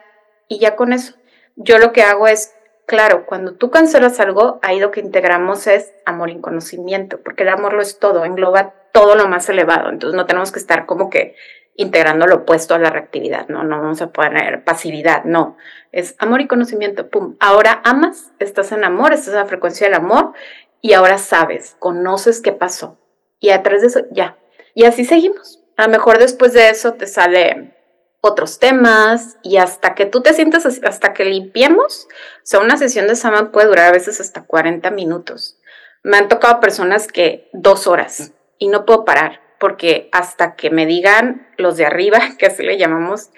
y 0.49 0.59
ya 0.59 0.77
con 0.77 0.93
eso. 0.93 1.15
Yo 1.57 1.79
lo 1.79 1.93
que 1.93 2.03
hago 2.03 2.29
es, 2.29 2.55
claro, 2.87 3.25
cuando 3.27 3.55
tú 3.55 3.71
cancelas 3.71 4.21
algo, 4.21 4.59
ahí 4.63 4.79
lo 4.79 4.91
que 4.91 5.01
integramos 5.01 5.67
es 5.67 5.93
amor 6.05 6.31
y 6.31 6.41
conocimiento, 6.41 7.21
porque 7.23 7.45
el 7.45 7.49
amor 7.49 7.73
lo 7.73 7.83
es 7.83 7.99
todo, 7.99 8.25
engloba 8.25 8.75
todo 8.93 9.15
lo 9.15 9.29
más 9.29 9.49
elevado. 9.49 9.89
Entonces 9.89 10.17
no 10.17 10.27
tenemos 10.27 10.53
que 10.53 10.59
estar 10.59 10.85
como 10.85 11.09
que 11.09 11.35
integrando 11.77 12.27
lo 12.27 12.37
opuesto 12.37 12.75
a 12.75 12.79
la 12.79 12.91
reactividad, 12.91 13.49
no, 13.49 13.65
no 13.65 13.81
vamos 13.81 14.03
a 14.03 14.13
poner 14.13 14.65
pasividad, 14.65 15.25
no, 15.25 15.57
es 15.91 16.15
amor 16.19 16.41
y 16.41 16.47
conocimiento, 16.47 17.09
pum. 17.09 17.37
Ahora 17.41 17.81
amas, 17.85 18.33
estás 18.39 18.73
en 18.73 18.85
amor, 18.85 19.13
estás 19.13 19.29
en 19.29 19.41
la 19.41 19.47
frecuencia 19.47 19.87
del 19.87 19.95
amor 19.95 20.33
y 20.81 20.93
ahora 20.93 21.19
sabes, 21.19 21.77
conoces 21.79 22.41
qué 22.41 22.53
pasó. 22.53 22.99
Y 23.41 23.51
a 23.51 23.63
través 23.63 23.83
de 23.83 23.89
eso, 23.89 24.01
ya. 24.11 24.37
Y 24.75 24.85
así 24.85 25.05
seguimos. 25.05 25.61
A 25.77 25.85
lo 25.85 25.91
mejor 25.91 26.19
después 26.19 26.53
de 26.53 26.71
eso 26.71 26.95
te 26.95 27.07
sale 27.07 27.75
otros 28.21 28.59
temas 28.61 29.37
y 29.43 29.57
hasta 29.57 29.95
que 29.95 30.07
tú 30.07 30.23
te 30.23 30.33
sientas, 30.33 30.65
hasta 30.85 31.13
que 31.13 31.25
limpiemos, 31.25 32.07
o 32.07 32.41
sea, 32.45 32.61
una 32.61 32.77
sesión 32.77 33.09
de 33.09 33.17
Sama 33.17 33.51
puede 33.51 33.67
durar 33.67 33.89
a 33.89 33.93
veces 33.93 34.21
hasta 34.21 34.45
40 34.45 34.91
minutos. 34.93 35.59
Me 36.05 36.17
han 36.17 36.29
tocado 36.29 36.61
personas 36.61 37.09
que 37.09 37.51
dos 37.53 37.87
horas 37.87 38.33
y 38.59 38.69
no 38.69 38.87
puedo 38.87 39.05
parar 39.05 39.42
porque 39.63 40.09
hasta 40.11 40.57
que 40.57 40.71
me 40.71 40.87
digan 40.87 41.47
los 41.57 41.77
de 41.77 41.87
arriba, 41.87 42.19
que 42.39 42.47
así 42.47 42.65
le 42.65 42.77
llamamos, 42.77 43.31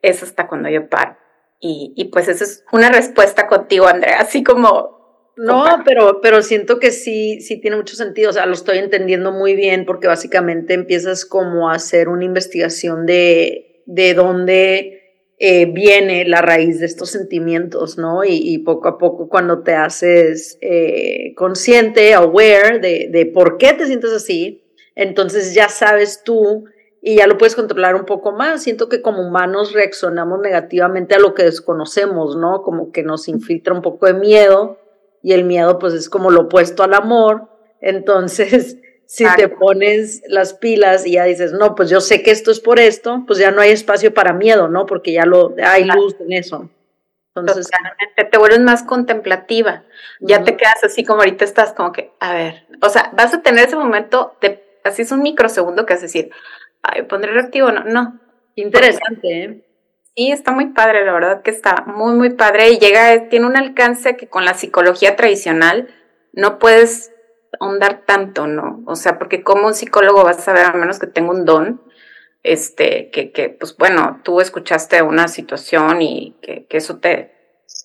es 0.00 0.22
hasta 0.22 0.46
cuando 0.46 0.70
yo 0.70 0.88
paro. 0.88 1.16
Y, 1.58 1.92
y 1.96 2.04
pues 2.06 2.28
esa 2.28 2.44
es 2.44 2.64
una 2.70 2.88
respuesta 2.88 3.48
contigo, 3.48 3.88
Andrea, 3.88 4.20
así 4.20 4.44
como 4.44 5.02
no, 5.34 5.64
pero, 5.84 6.20
pero 6.20 6.42
siento 6.42 6.78
que 6.78 6.90
sí, 6.90 7.40
sí 7.40 7.60
tiene 7.60 7.76
mucho 7.76 7.96
sentido. 7.96 8.30
O 8.30 8.32
sea, 8.32 8.46
lo 8.46 8.52
estoy 8.52 8.78
entendiendo 8.78 9.32
muy 9.32 9.56
bien 9.56 9.86
porque 9.86 10.06
básicamente 10.06 10.74
empiezas 10.74 11.24
como 11.24 11.70
a 11.70 11.74
hacer 11.74 12.08
una 12.08 12.24
investigación 12.24 13.06
de, 13.06 13.82
de 13.86 14.14
dónde 14.14 15.02
eh, 15.38 15.66
viene 15.66 16.26
la 16.26 16.42
raíz 16.42 16.78
de 16.78 16.86
estos 16.86 17.10
sentimientos, 17.10 17.98
¿no? 17.98 18.22
Y, 18.24 18.58
poco 18.58 18.88
a 18.88 18.98
poco 18.98 19.28
cuando 19.28 19.62
te 19.62 19.74
haces 19.74 20.58
eh, 20.60 21.32
consciente, 21.34 22.14
aware 22.14 22.78
de, 22.78 23.08
de 23.10 23.26
por 23.26 23.56
qué 23.56 23.72
te 23.72 23.86
sientes 23.86 24.12
así, 24.12 24.61
entonces 24.94 25.54
ya 25.54 25.68
sabes 25.68 26.22
tú 26.24 26.64
y 27.00 27.16
ya 27.16 27.26
lo 27.26 27.36
puedes 27.36 27.56
controlar 27.56 27.96
un 27.96 28.06
poco 28.06 28.32
más. 28.32 28.62
Siento 28.62 28.88
que 28.88 29.02
como 29.02 29.26
humanos 29.26 29.72
reaccionamos 29.72 30.40
negativamente 30.40 31.16
a 31.16 31.18
lo 31.18 31.34
que 31.34 31.42
desconocemos, 31.42 32.36
¿no? 32.36 32.62
Como 32.62 32.92
que 32.92 33.02
nos 33.02 33.28
infiltra 33.28 33.74
un 33.74 33.82
poco 33.82 34.06
de 34.06 34.14
miedo 34.14 34.78
y 35.22 35.32
el 35.32 35.44
miedo 35.44 35.78
pues 35.78 35.94
es 35.94 36.08
como 36.08 36.30
lo 36.30 36.42
opuesto 36.42 36.84
al 36.84 36.94
amor. 36.94 37.48
Entonces, 37.80 38.78
si 39.06 39.24
te 39.36 39.48
pones 39.48 40.22
las 40.28 40.54
pilas 40.54 41.04
y 41.04 41.12
ya 41.12 41.24
dices, 41.24 41.52
no, 41.52 41.74
pues 41.74 41.90
yo 41.90 42.00
sé 42.00 42.22
que 42.22 42.30
esto 42.30 42.52
es 42.52 42.60
por 42.60 42.78
esto, 42.78 43.24
pues 43.26 43.38
ya 43.40 43.50
no 43.50 43.60
hay 43.60 43.70
espacio 43.70 44.14
para 44.14 44.32
miedo, 44.32 44.68
¿no? 44.68 44.86
Porque 44.86 45.12
ya 45.12 45.26
lo 45.26 45.54
hay 45.62 45.84
luz 45.84 46.14
en 46.20 46.32
eso. 46.32 46.70
Entonces, 47.34 47.68
te 48.30 48.38
vuelves 48.38 48.60
más 48.60 48.82
contemplativa. 48.82 49.84
Ya 50.20 50.44
te 50.44 50.56
quedas 50.56 50.84
así 50.84 51.02
como 51.02 51.20
ahorita 51.20 51.44
estás 51.44 51.72
como 51.72 51.90
que, 51.90 52.12
a 52.20 52.34
ver, 52.34 52.66
o 52.82 52.88
sea, 52.90 53.10
vas 53.16 53.32
a 53.32 53.42
tener 53.42 53.66
ese 53.66 53.76
momento 53.76 54.36
de, 54.40 54.62
así 54.84 55.02
es 55.02 55.12
un 55.12 55.22
microsegundo 55.22 55.86
que 55.86 55.94
es 55.94 56.02
decir, 56.02 56.30
ay, 56.82 57.02
pondré 57.02 57.32
reactivo, 57.32 57.70
no, 57.70 57.84
no. 57.84 58.20
Interesante, 58.54 59.44
¿eh? 59.44 59.64
Sí, 60.14 60.30
está 60.30 60.52
muy 60.52 60.66
padre, 60.66 61.06
la 61.06 61.12
verdad 61.12 61.42
que 61.42 61.50
está 61.50 61.84
muy, 61.86 62.14
muy 62.14 62.30
padre 62.30 62.70
y 62.70 62.78
llega, 62.78 63.28
tiene 63.30 63.46
un 63.46 63.56
alcance 63.56 64.16
que 64.16 64.28
con 64.28 64.44
la 64.44 64.52
psicología 64.52 65.16
tradicional 65.16 65.88
no 66.34 66.58
puedes 66.58 67.12
ahondar 67.60 68.02
tanto, 68.06 68.46
¿no? 68.46 68.82
O 68.86 68.94
sea, 68.94 69.18
porque 69.18 69.42
como 69.42 69.66
un 69.66 69.74
psicólogo 69.74 70.22
vas 70.22 70.46
a 70.48 70.52
ver, 70.52 70.66
a 70.66 70.72
menos 70.72 70.98
que 70.98 71.06
tenga 71.06 71.30
un 71.30 71.46
don, 71.46 71.82
este, 72.42 73.10
que, 73.10 73.32
que 73.32 73.48
pues 73.48 73.76
bueno, 73.76 74.20
tú 74.22 74.40
escuchaste 74.40 75.00
una 75.02 75.28
situación 75.28 76.02
y 76.02 76.36
que, 76.42 76.66
que 76.66 76.76
eso 76.76 76.98
te, 76.98 77.32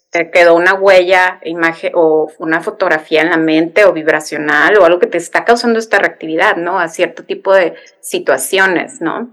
te 0.09 0.31
quedó 0.31 0.55
una 0.55 0.73
huella, 0.73 1.39
imagen 1.43 1.91
o 1.95 2.31
una 2.39 2.61
fotografía 2.61 3.21
en 3.21 3.29
la 3.29 3.37
mente 3.37 3.85
o 3.85 3.93
vibracional 3.93 4.77
o 4.77 4.85
algo 4.85 4.99
que 4.99 5.07
te 5.07 5.17
está 5.17 5.43
causando 5.43 5.79
esta 5.79 5.99
reactividad, 5.99 6.55
¿no? 6.55 6.79
A 6.79 6.87
cierto 6.87 7.23
tipo 7.23 7.53
de 7.53 7.75
situaciones, 7.99 9.01
¿no? 9.01 9.29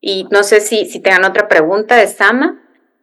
Y 0.00 0.28
no 0.30 0.42
sé 0.42 0.60
si, 0.60 0.86
si 0.86 1.00
tengan 1.00 1.24
otra 1.24 1.48
pregunta 1.48 1.96
de 1.96 2.06
Sama. 2.06 2.60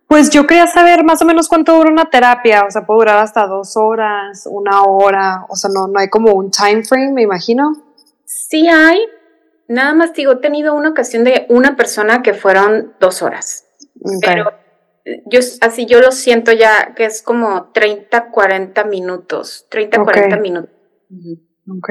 Pues 0.07 0.29
yo 0.29 0.45
quería 0.45 0.67
saber 0.67 1.03
más 1.03 1.21
o 1.21 1.25
menos 1.25 1.47
cuánto 1.47 1.73
dura 1.75 1.89
una 1.89 2.09
terapia, 2.09 2.65
o 2.65 2.71
sea, 2.71 2.85
puede 2.85 2.99
durar 2.99 3.19
hasta 3.19 3.47
dos 3.47 3.75
horas, 3.75 4.45
una 4.45 4.83
hora, 4.83 5.45
o 5.49 5.55
sea, 5.55 5.69
no, 5.73 5.87
no 5.87 5.99
hay 5.99 6.09
como 6.09 6.33
un 6.33 6.51
time 6.51 6.83
frame, 6.83 7.13
me 7.13 7.21
imagino. 7.21 7.71
Sí 8.25 8.67
hay, 8.67 8.99
nada 9.67 9.93
más 9.93 10.13
digo, 10.13 10.33
he 10.33 10.37
tenido 10.37 10.73
una 10.75 10.89
ocasión 10.89 11.23
de 11.23 11.45
una 11.49 11.75
persona 11.75 12.21
que 12.21 12.33
fueron 12.33 12.93
dos 12.99 13.21
horas, 13.21 13.65
pero 14.21 14.51
yo 15.25 15.39
así 15.61 15.85
yo 15.85 15.99
lo 15.99 16.11
siento 16.11 16.51
ya 16.51 16.93
que 16.95 17.05
es 17.05 17.21
como 17.21 17.71
30, 17.71 18.31
40 18.31 18.83
minutos, 18.85 19.67
30, 19.69 20.03
40 20.03 20.37
minutos. 20.37 20.71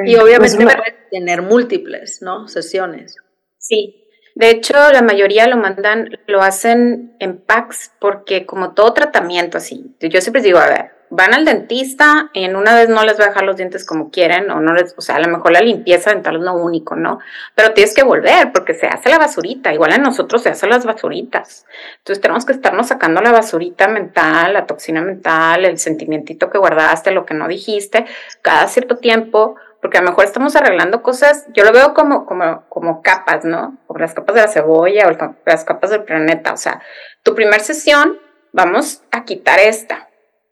Y 0.04 0.16
obviamente 0.16 0.62
pues 0.62 0.76
tener 1.10 1.42
múltiples, 1.42 2.22
¿no? 2.22 2.48
Sesiones. 2.48 3.16
Sí. 3.58 3.99
De 4.40 4.48
hecho, 4.48 4.72
la 4.90 5.02
mayoría 5.02 5.46
lo 5.48 5.58
mandan, 5.58 6.18
lo 6.26 6.40
hacen 6.40 7.12
en 7.18 7.36
packs 7.36 7.92
porque 7.98 8.46
como 8.46 8.72
todo 8.72 8.94
tratamiento 8.94 9.58
así, 9.58 9.94
yo 10.00 10.18
siempre 10.22 10.40
digo, 10.40 10.58
a 10.58 10.66
ver, 10.66 10.92
van 11.10 11.34
al 11.34 11.44
dentista, 11.44 12.30
en 12.32 12.56
una 12.56 12.74
vez 12.74 12.88
no 12.88 13.04
les 13.04 13.20
va 13.20 13.24
a 13.24 13.28
dejar 13.28 13.42
los 13.42 13.56
dientes 13.56 13.84
como 13.84 14.10
quieren, 14.10 14.50
o 14.50 14.58
no 14.58 14.72
les, 14.72 14.94
o 14.96 15.02
sea, 15.02 15.16
a 15.16 15.20
lo 15.20 15.28
mejor 15.28 15.52
la 15.52 15.60
limpieza 15.60 16.08
dental 16.08 16.36
es 16.36 16.40
lo 16.40 16.54
único, 16.54 16.96
¿no? 16.96 17.18
Pero 17.54 17.74
tienes 17.74 17.92
que 17.94 18.02
volver, 18.02 18.50
porque 18.54 18.72
se 18.72 18.86
hace 18.86 19.10
la 19.10 19.18
basurita, 19.18 19.74
igual 19.74 19.92
a 19.92 19.98
nosotros 19.98 20.42
se 20.42 20.48
hacen 20.48 20.70
las 20.70 20.86
basuritas. 20.86 21.66
Entonces 21.98 22.22
tenemos 22.22 22.46
que 22.46 22.52
estarnos 22.52 22.88
sacando 22.88 23.20
la 23.20 23.32
basurita 23.32 23.88
mental, 23.88 24.54
la 24.54 24.64
toxina 24.64 25.02
mental, 25.02 25.66
el 25.66 25.76
sentimientito 25.76 26.48
que 26.48 26.56
guardaste, 26.56 27.10
lo 27.10 27.26
que 27.26 27.34
no 27.34 27.46
dijiste, 27.46 28.06
cada 28.40 28.66
cierto 28.68 28.96
tiempo, 28.96 29.56
porque 29.80 29.98
a 29.98 30.02
lo 30.02 30.10
mejor 30.10 30.24
estamos 30.24 30.56
arreglando 30.56 31.02
cosas, 31.02 31.46
yo 31.52 31.64
lo 31.64 31.72
veo 31.72 31.94
como, 31.94 32.26
como, 32.26 32.64
como 32.68 33.02
capas, 33.02 33.44
¿no? 33.44 33.78
Como 33.86 34.00
las 34.00 34.14
capas 34.14 34.34
de 34.34 34.42
la 34.42 34.48
cebolla 34.48 35.08
o 35.08 35.32
las 35.46 35.64
capas 35.64 35.90
del 35.90 36.04
planeta. 36.04 36.52
O 36.52 36.56
sea, 36.56 36.82
tu 37.22 37.34
primer 37.34 37.60
sesión, 37.60 38.18
vamos 38.52 39.02
a 39.10 39.24
quitar 39.24 39.58
esta 39.58 40.10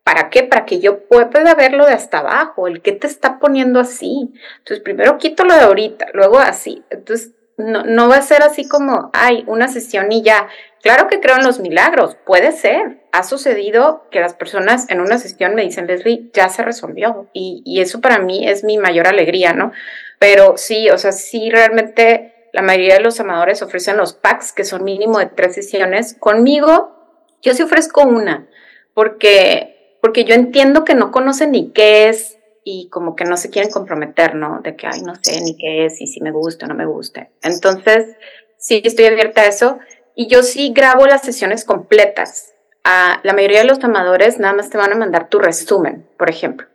¿Para 0.09 0.31
qué? 0.31 0.41
Para 0.41 0.65
que 0.65 0.79
yo 0.79 1.07
pueda 1.07 1.53
verlo 1.53 1.85
de 1.85 1.93
hasta 1.93 2.17
abajo, 2.17 2.67
el 2.67 2.81
que 2.81 2.93
te 2.93 3.05
está 3.05 3.37
poniendo 3.37 3.79
así. 3.79 4.33
Entonces, 4.57 4.83
primero 4.83 5.19
quito 5.19 5.43
lo 5.43 5.53
de 5.53 5.59
ahorita, 5.59 6.07
luego 6.13 6.39
así. 6.39 6.83
Entonces, 6.89 7.33
no, 7.57 7.83
no 7.83 8.09
va 8.09 8.15
a 8.15 8.23
ser 8.23 8.41
así 8.41 8.67
como, 8.67 9.11
ay, 9.13 9.43
una 9.45 9.67
sesión 9.67 10.11
y 10.11 10.23
ya. 10.23 10.47
Claro 10.81 11.07
que 11.07 11.19
creo 11.19 11.35
en 11.35 11.43
los 11.43 11.59
milagros, 11.59 12.17
puede 12.25 12.51
ser. 12.51 13.01
Ha 13.11 13.23
sucedido 13.23 14.07
que 14.11 14.19
las 14.19 14.33
personas 14.33 14.89
en 14.89 15.01
una 15.01 15.17
sesión 15.17 15.55
me 15.55 15.63
dicen, 15.63 15.87
Leslie, 15.87 16.29
ya 16.33 16.49
se 16.49 16.63
resolvió. 16.63 17.29
Y, 17.33 17.61
y 17.65 17.81
eso 17.81 18.01
para 18.01 18.19
mí 18.19 18.47
es 18.47 18.63
mi 18.63 18.77
mayor 18.77 19.07
alegría, 19.07 19.53
¿no? 19.53 19.71
Pero 20.19 20.57
sí, 20.57 20.89
o 20.89 20.97
sea, 20.97 21.11
sí 21.11 21.49
realmente 21.49 22.49
la 22.53 22.61
mayoría 22.61 22.95
de 22.95 23.01
los 23.01 23.19
amadores 23.19 23.61
ofrecen 23.61 23.97
los 23.97 24.13
packs, 24.13 24.53
que 24.53 24.63
son 24.63 24.83
mínimo 24.83 25.19
de 25.19 25.27
tres 25.27 25.55
sesiones. 25.55 26.15
Conmigo, 26.19 26.95
yo 27.41 27.53
sí 27.53 27.63
ofrezco 27.63 28.03
una, 28.03 28.47
porque 28.93 29.75
porque 30.01 30.23
yo 30.23 30.33
entiendo 30.33 30.85
que 30.85 30.95
no 30.95 31.11
conocen 31.11 31.51
ni 31.51 31.71
qué 31.71 32.09
es 32.09 32.37
y 32.63 32.89
como 32.89 33.15
que 33.15 33.25
no 33.25 33.37
se 33.37 33.49
quieren 33.49 33.71
comprometer, 33.71 34.35
¿no? 34.35 34.61
De 34.61 34.75
que, 34.75 34.87
ay, 34.87 35.01
no 35.01 35.15
sé 35.15 35.41
ni 35.41 35.57
qué 35.57 35.85
es 35.85 35.99
y 36.01 36.07
si 36.07 36.21
me 36.21 36.31
gusta 36.31 36.65
o 36.65 36.69
no 36.69 36.75
me 36.75 36.85
gusta. 36.85 37.29
Entonces, 37.41 38.15
sí 38.57 38.81
estoy 38.83 39.05
abierta 39.05 39.41
a 39.41 39.47
eso 39.47 39.79
y 40.19 40.27
yo 40.27 40.43
sí 40.43 40.73
grabo 40.75 41.07
las 41.07 41.21
sesiones 41.21 41.63
completas. 41.63 42.53
A 42.83 43.21
la 43.23 43.31
mayoría 43.31 43.59
de 43.59 43.67
los 43.67 43.81
amadores 43.81 44.37
nada 44.37 44.53
más 44.53 44.69
te 44.69 44.77
van 44.77 44.91
a 44.91 44.97
mandar 44.97 45.29
tu 45.29 45.39
resumen, 45.39 46.09
por 46.17 46.29
ejemplo. 46.29 46.67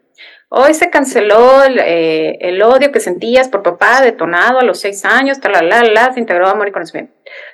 Hoy 0.48 0.72
se 0.72 0.88
canceló 0.88 1.62
el, 1.62 1.78
eh, 1.78 2.38
el 2.40 2.62
odio 2.62 2.90
que 2.90 3.00
sentías 3.00 3.50
por 3.50 3.62
papá 3.62 4.00
detonado 4.00 4.60
a 4.60 4.64
los 4.64 4.80
seis 4.80 5.04
años, 5.04 5.40
tal, 5.40 5.52
la, 5.68 6.14
se 6.14 6.20
integró 6.20 6.48
amor 6.48 6.68
y 6.68 6.72
conocimiento. 6.72 7.12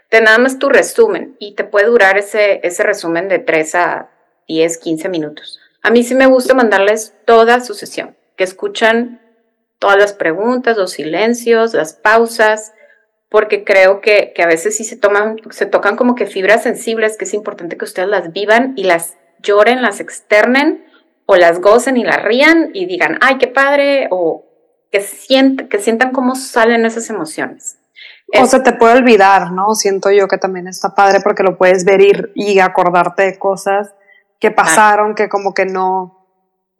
Te 0.09 0.21
nada 0.21 0.39
más 0.39 0.61
tu 0.61 0.69
resumen 0.69 1.35
y 1.41 1.57
te 1.57 1.65
puede 1.65 1.87
durar 1.87 2.17
ese, 2.17 2.61
ese 2.63 2.85
resumen 2.85 3.27
de 3.27 3.41
tres 3.41 3.75
a 3.75 4.11
10, 4.47 4.79
15 4.79 5.09
minutos. 5.09 5.59
A 5.83 5.91
mí 5.91 6.05
sí 6.05 6.15
me 6.15 6.27
gusta 6.27 6.55
mandarles 6.55 7.15
toda 7.25 7.59
su 7.59 7.75
sesión, 7.75 8.17
que 8.37 8.45
escuchan 8.45 9.21
todas 9.81 9.97
las 9.97 10.13
preguntas, 10.13 10.77
los 10.77 10.93
silencios, 10.93 11.75
las 11.75 11.95
pausas, 11.95 12.75
porque 13.31 13.65
creo 13.65 14.01
que, 14.01 14.35
a 14.43 14.47
veces 14.47 14.77
sí 14.77 14.85
se, 14.85 14.97
toman, 14.97 15.37
se 15.51 15.67
tocan 15.67 15.97
como 15.97 16.15
que 16.15 16.27
fibras 16.27 16.63
sensibles, 16.63 17.17
que 17.17 17.25
es 17.25 17.35
importante 17.35 17.77
que 17.77 17.85
ustedes 17.85 18.09
las 18.09 18.33
vivan 18.33 18.75
y 18.77 18.85
las 18.85 19.17
lloren, 19.43 19.83
las 19.83 20.01
externen 20.01 20.85
o 21.27 21.37
las 21.37 21.61
gocen 21.61 21.97
y 21.97 22.05
las 22.05 22.23
rían 22.23 22.71
y 22.75 22.87
digan, 22.87 23.19
ay, 23.21 23.39
qué 23.39 23.47
padre, 23.47 24.09
o 24.11 24.45
que, 24.91 25.01
sientan, 25.01 25.69
que 25.69 25.79
sientan 25.79 26.13
cómo 26.13 26.35
salen 26.35 26.85
esas 26.85 27.09
emociones. 27.09 27.79
O 28.39 28.47
se 28.47 28.61
te 28.61 28.73
puede 28.73 28.99
olvidar, 28.99 29.53
¿no? 29.53 29.75
Siento 29.75 30.11
yo 30.11 30.29
que 30.29 30.39
también 30.39 30.69
está 30.69 30.95
padre 30.95 31.21
porque 31.23 31.43
lo 31.43 31.57
puedes 31.57 31.85
ver 31.85 32.01
y, 32.01 32.13
y 32.35 32.61
acordarte 32.61 33.23
de 33.23 33.39
cosas 33.39 33.93
que 34.41 34.51
pasaron, 34.51 35.15
que 35.15 35.29
como 35.29 35.53
que 35.53 35.67
no, 35.67 36.21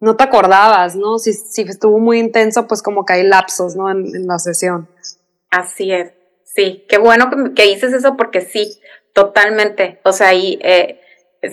no 0.01 0.15
te 0.17 0.23
acordabas, 0.23 0.95
¿no? 0.95 1.19
Si, 1.19 1.31
si 1.31 1.61
estuvo 1.61 1.99
muy 1.99 2.19
intenso, 2.19 2.67
pues 2.67 2.81
como 2.81 3.05
que 3.05 3.13
hay 3.13 3.23
lapsos, 3.23 3.75
¿no? 3.75 3.89
En, 3.89 4.27
la 4.27 4.39
sesión. 4.39 4.89
Así 5.51 5.93
es, 5.93 6.11
sí, 6.55 6.85
qué 6.87 6.97
bueno 6.97 7.29
que, 7.55 7.63
dices 7.63 7.93
eso 7.93 8.17
porque 8.17 8.41
sí, 8.41 8.79
totalmente. 9.13 9.99
O 10.03 10.11
sea, 10.11 10.33
y 10.33 10.59
eh, 10.61 11.01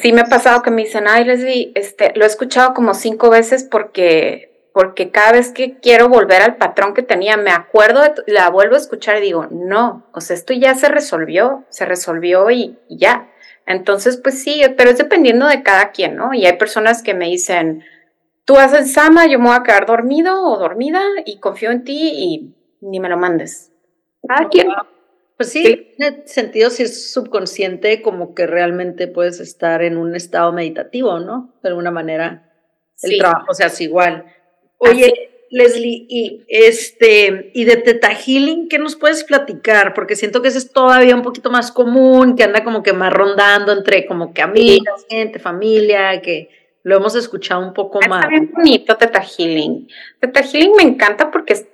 sí 0.01 0.13
me 0.13 0.23
ha 0.23 0.27
pasado 0.27 0.63
que 0.63 0.71
me 0.71 0.85
dicen, 0.85 1.05
ay, 1.09 1.25
Leslie, 1.25 1.73
este, 1.75 2.13
lo 2.17 2.25
he 2.25 2.29
escuchado 2.29 2.75
como 2.75 2.95
cinco 2.95 3.31
veces 3.31 3.65
porque, 3.65 4.71
porque 4.73 5.11
cada 5.11 5.33
vez 5.33 5.51
que 5.51 5.79
quiero 5.79 6.09
volver 6.09 6.43
al 6.43 6.57
patrón 6.57 6.95
que 6.95 7.03
tenía, 7.03 7.37
me 7.37 7.51
acuerdo, 7.51 8.03
de, 8.03 8.13
la 8.27 8.51
vuelvo 8.51 8.75
a 8.75 8.79
escuchar 8.79 9.19
y 9.19 9.23
digo, 9.23 9.47
no, 9.51 10.07
o 10.13 10.21
sea, 10.21 10.35
esto 10.37 10.53
ya 10.53 10.75
se 10.75 10.89
resolvió, 10.89 11.65
se 11.69 11.85
resolvió 11.85 12.51
y 12.51 12.79
ya. 12.89 13.29
Entonces, 13.67 14.17
pues 14.17 14.43
sí, 14.43 14.63
pero 14.79 14.91
es 14.91 14.97
dependiendo 14.97 15.47
de 15.47 15.63
cada 15.63 15.91
quien, 15.91 16.17
¿no? 16.17 16.33
Y 16.33 16.47
hay 16.47 16.57
personas 16.57 17.03
que 17.03 17.13
me 17.13 17.27
dicen, 17.27 17.85
tú 18.47 18.57
haces 18.57 18.95
Sama, 18.95 19.27
yo 19.27 19.39
me 19.39 19.49
voy 19.49 19.57
a 19.57 19.63
quedar 19.63 19.85
dormido 19.85 20.43
o 20.43 20.59
dormida 20.59 21.03
y 21.27 21.39
confío 21.39 21.71
en 21.71 21.85
ti 21.85 22.13
y 22.15 22.55
ni 22.81 22.99
me 22.99 23.11
lo 23.11 23.19
mandes. 23.19 23.68
Cada 24.27 24.49
quien. 24.49 24.69
Pues 25.37 25.53
sí, 25.53 25.95
tiene 25.97 26.27
sentido 26.27 26.69
si 26.69 26.83
es 26.83 27.13
subconsciente, 27.13 28.03
como 28.03 28.35
que 28.35 28.49
realmente 28.49 29.07
puedes 29.07 29.39
estar 29.39 29.83
en 29.83 29.97
un 29.97 30.17
estado 30.17 30.53
meditativo, 30.53 31.21
¿no? 31.21 31.55
De 31.63 31.69
alguna 31.69 31.93
manera, 31.93 32.53
el 33.03 33.19
trabajo 33.19 33.55
se 33.55 33.65
hace 33.65 33.85
igual. 33.85 34.25
Oye, 34.79 35.31
Leslie, 35.51 36.07
y 36.09 36.45
este, 36.49 37.53
y 37.55 37.65
de 37.65 37.77
Teta 37.77 38.11
Healing, 38.15 38.69
¿qué 38.69 38.81
nos 38.81 38.97
puedes 38.97 39.23
platicar? 39.23 39.95
Porque 39.95 40.17
siento 40.17 40.43
que 40.43 40.49
ese 40.49 40.59
es 40.59 40.73
todavía 40.73 41.15
un 41.15 41.23
poquito 41.23 41.51
más 41.51 41.71
común, 41.71 42.35
que 42.35 42.43
anda 42.43 42.65
como 42.65 42.83
que 42.83 42.93
más 42.93 43.13
rondando 43.13 43.71
entre 43.71 44.07
como 44.07 44.35
que 44.35 44.43
amigas, 44.43 45.07
gente, 45.09 45.39
familia, 45.39 46.21
que 46.21 46.51
lo 46.83 46.97
hemos 46.97 47.15
escuchado 47.15 47.65
un 47.65 47.75
poco 47.75 48.01
más. 48.09 48.25
Está 48.25 48.29
bien 48.29 48.51
bonito 48.53 48.97
Teta 48.97 49.23
Healing. 49.23 49.89
Teta 50.21 50.43
Healing 50.43 50.73
me 50.77 50.83
encanta 50.83 51.31
porque 51.31 51.53
es, 51.53 51.67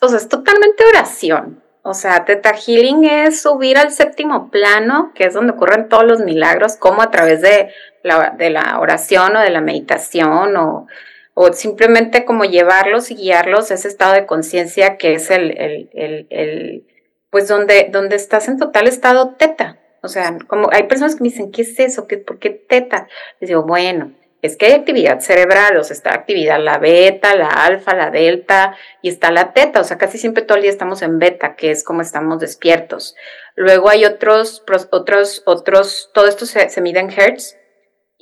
o 0.00 0.08
sea, 0.08 0.16
es 0.16 0.28
totalmente 0.28 0.84
oración. 0.88 1.62
O 1.82 1.94
sea, 1.94 2.24
Teta 2.24 2.52
Healing 2.54 3.04
es 3.04 3.40
subir 3.40 3.78
al 3.78 3.90
séptimo 3.90 4.50
plano, 4.50 5.12
que 5.14 5.24
es 5.24 5.34
donde 5.34 5.52
ocurren 5.52 5.88
todos 5.88 6.04
los 6.04 6.20
milagros, 6.20 6.76
como 6.76 7.00
a 7.00 7.10
través 7.10 7.40
de 7.40 7.72
la, 8.02 8.34
de 8.36 8.50
la 8.50 8.78
oración 8.80 9.36
o 9.36 9.40
de 9.40 9.50
la 9.50 9.62
meditación 9.62 10.56
o, 10.56 10.86
o, 11.34 11.52
simplemente 11.52 12.24
como 12.24 12.44
llevarlos 12.44 13.10
y 13.10 13.16
guiarlos 13.16 13.70
a 13.70 13.74
ese 13.74 13.88
estado 13.88 14.12
de 14.12 14.26
conciencia 14.26 14.98
que 14.98 15.14
es 15.14 15.30
el, 15.30 15.56
el, 15.56 15.90
el, 15.94 16.26
el, 16.30 16.86
pues 17.30 17.48
donde, 17.48 17.88
donde 17.90 18.16
estás 18.16 18.48
en 18.48 18.58
total 18.58 18.86
estado 18.86 19.34
teta. 19.36 19.78
O 20.02 20.08
sea, 20.08 20.36
como 20.46 20.68
hay 20.72 20.84
personas 20.84 21.16
que 21.16 21.22
me 21.22 21.28
dicen, 21.30 21.50
¿qué 21.50 21.62
es 21.62 21.78
eso? 21.78 22.06
¿Qué, 22.06 22.18
¿Por 22.18 22.38
qué 22.38 22.50
teta? 22.50 23.08
Les 23.38 23.48
digo, 23.48 23.62
bueno, 23.62 24.12
es 24.42 24.56
que 24.56 24.66
hay 24.66 24.72
actividad 24.72 25.20
cerebral, 25.20 25.76
o 25.76 25.84
sea, 25.84 25.94
está 25.94 26.14
actividad 26.14 26.58
la 26.58 26.78
beta, 26.78 27.36
la 27.36 27.48
alfa, 27.48 27.94
la 27.94 28.10
delta, 28.10 28.76
y 29.02 29.08
está 29.08 29.30
la 29.30 29.52
teta, 29.52 29.80
o 29.80 29.84
sea, 29.84 29.98
casi 29.98 30.18
siempre 30.18 30.42
todo 30.42 30.56
el 30.56 30.62
día 30.62 30.70
estamos 30.70 31.02
en 31.02 31.18
beta, 31.18 31.56
que 31.56 31.70
es 31.70 31.84
como 31.84 32.02
estamos 32.02 32.38
despiertos. 32.38 33.14
Luego 33.54 33.90
hay 33.90 34.04
otros, 34.04 34.62
otros, 34.90 35.42
otros, 35.44 36.10
todo 36.14 36.26
esto 36.26 36.46
se, 36.46 36.80
mide 36.80 37.00
en 37.00 37.10
hertz, 37.10 37.56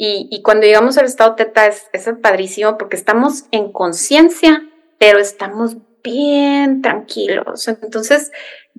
y, 0.00 0.28
y, 0.30 0.42
cuando 0.42 0.64
llegamos 0.64 0.96
al 0.96 1.06
estado 1.06 1.34
teta 1.34 1.66
es, 1.66 1.88
es 1.92 2.08
padrísimo 2.22 2.78
porque 2.78 2.94
estamos 2.94 3.46
en 3.50 3.72
conciencia, 3.72 4.62
pero 4.96 5.18
estamos 5.18 5.76
bien 6.04 6.82
tranquilos. 6.82 7.66
Entonces, 7.66 8.30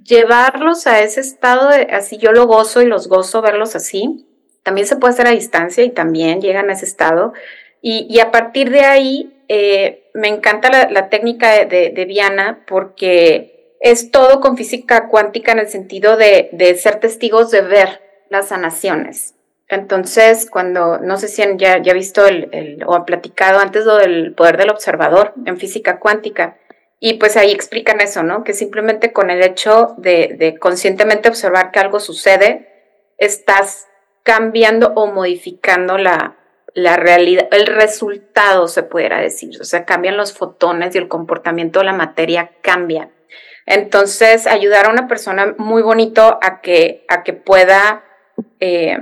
llevarlos 0.01 0.87
a 0.87 1.01
ese 1.01 1.19
estado, 1.21 1.69
de, 1.69 1.83
así 1.91 2.17
yo 2.17 2.31
lo 2.31 2.47
gozo 2.47 2.81
y 2.81 2.85
los 2.85 3.07
gozo 3.07 3.41
verlos 3.41 3.75
así, 3.75 4.28
también 4.63 4.87
se 4.87 4.95
puede 4.95 5.13
hacer 5.13 5.27
a 5.27 5.31
distancia 5.31 5.83
y 5.83 5.89
también 5.89 6.41
llegan 6.41 6.69
a 6.69 6.73
ese 6.73 6.85
estado. 6.85 7.33
Y, 7.81 8.19
a 8.19 8.31
partir 8.31 8.71
de 8.71 8.81
ahí, 8.81 9.43
eh, 9.47 10.09
me 10.13 10.27
encanta 10.27 10.89
la, 10.89 11.09
técnica 11.09 11.65
de, 11.65 11.89
de, 11.89 12.05
Viana 12.05 12.59
porque 12.67 13.75
es 13.79 14.11
todo 14.11 14.41
con 14.41 14.57
física 14.57 15.07
cuántica 15.07 15.53
en 15.53 15.59
el 15.59 15.69
sentido 15.69 16.17
de, 16.17 16.77
ser 16.79 16.99
testigos 16.99 17.51
de 17.51 17.61
ver 17.61 18.01
las 18.29 18.49
sanaciones. 18.49 19.35
Entonces, 19.69 20.49
cuando, 20.49 20.97
no 20.97 21.17
sé 21.17 21.27
si 21.27 21.41
han 21.41 21.57
ya, 21.57 21.81
ya 21.81 21.93
visto 21.93 22.25
el, 22.27 22.83
o 22.85 22.95
han 22.95 23.05
platicado 23.05 23.59
antes 23.59 23.85
lo 23.85 23.95
del 23.95 24.33
poder 24.33 24.57
del 24.57 24.71
observador 24.71 25.33
en 25.45 25.57
física 25.57 25.99
cuántica, 25.99 26.57
y 26.99 27.13
pues 27.13 27.37
ahí 27.37 27.51
explican 27.51 28.01
eso, 28.01 28.23
¿no? 28.23 28.43
Que 28.43 28.53
simplemente 28.53 29.13
con 29.13 29.29
el 29.29 29.41
hecho 29.41 29.95
de, 29.97 30.35
de 30.37 30.57
conscientemente 30.57 31.29
observar 31.29 31.71
que 31.71 31.79
algo 31.79 32.01
sucede, 32.01 32.67
estás 33.17 33.87
cambiando 34.23 34.93
o 34.95 35.07
modificando 35.07 35.97
la, 35.97 36.37
la 36.73 36.97
realidad, 36.97 37.47
el 37.51 37.67
resultado 37.67 38.67
se 38.67 38.83
pudiera 38.83 39.19
decir, 39.19 39.59
o 39.59 39.63
sea, 39.63 39.85
cambian 39.85 40.17
los 40.17 40.33
fotones 40.33 40.95
y 40.95 40.97
el 40.97 41.07
comportamiento 41.07 41.79
de 41.79 41.85
la 41.85 41.93
materia 41.93 42.51
cambia. 42.61 43.09
Entonces, 43.65 44.47
ayudar 44.47 44.87
a 44.87 44.91
una 44.91 45.07
persona 45.07 45.53
muy 45.57 45.81
bonito 45.81 46.39
a 46.41 46.61
que, 46.61 47.05
a 47.07 47.23
que 47.23 47.33
pueda 47.33 48.03
eh, 48.59 48.97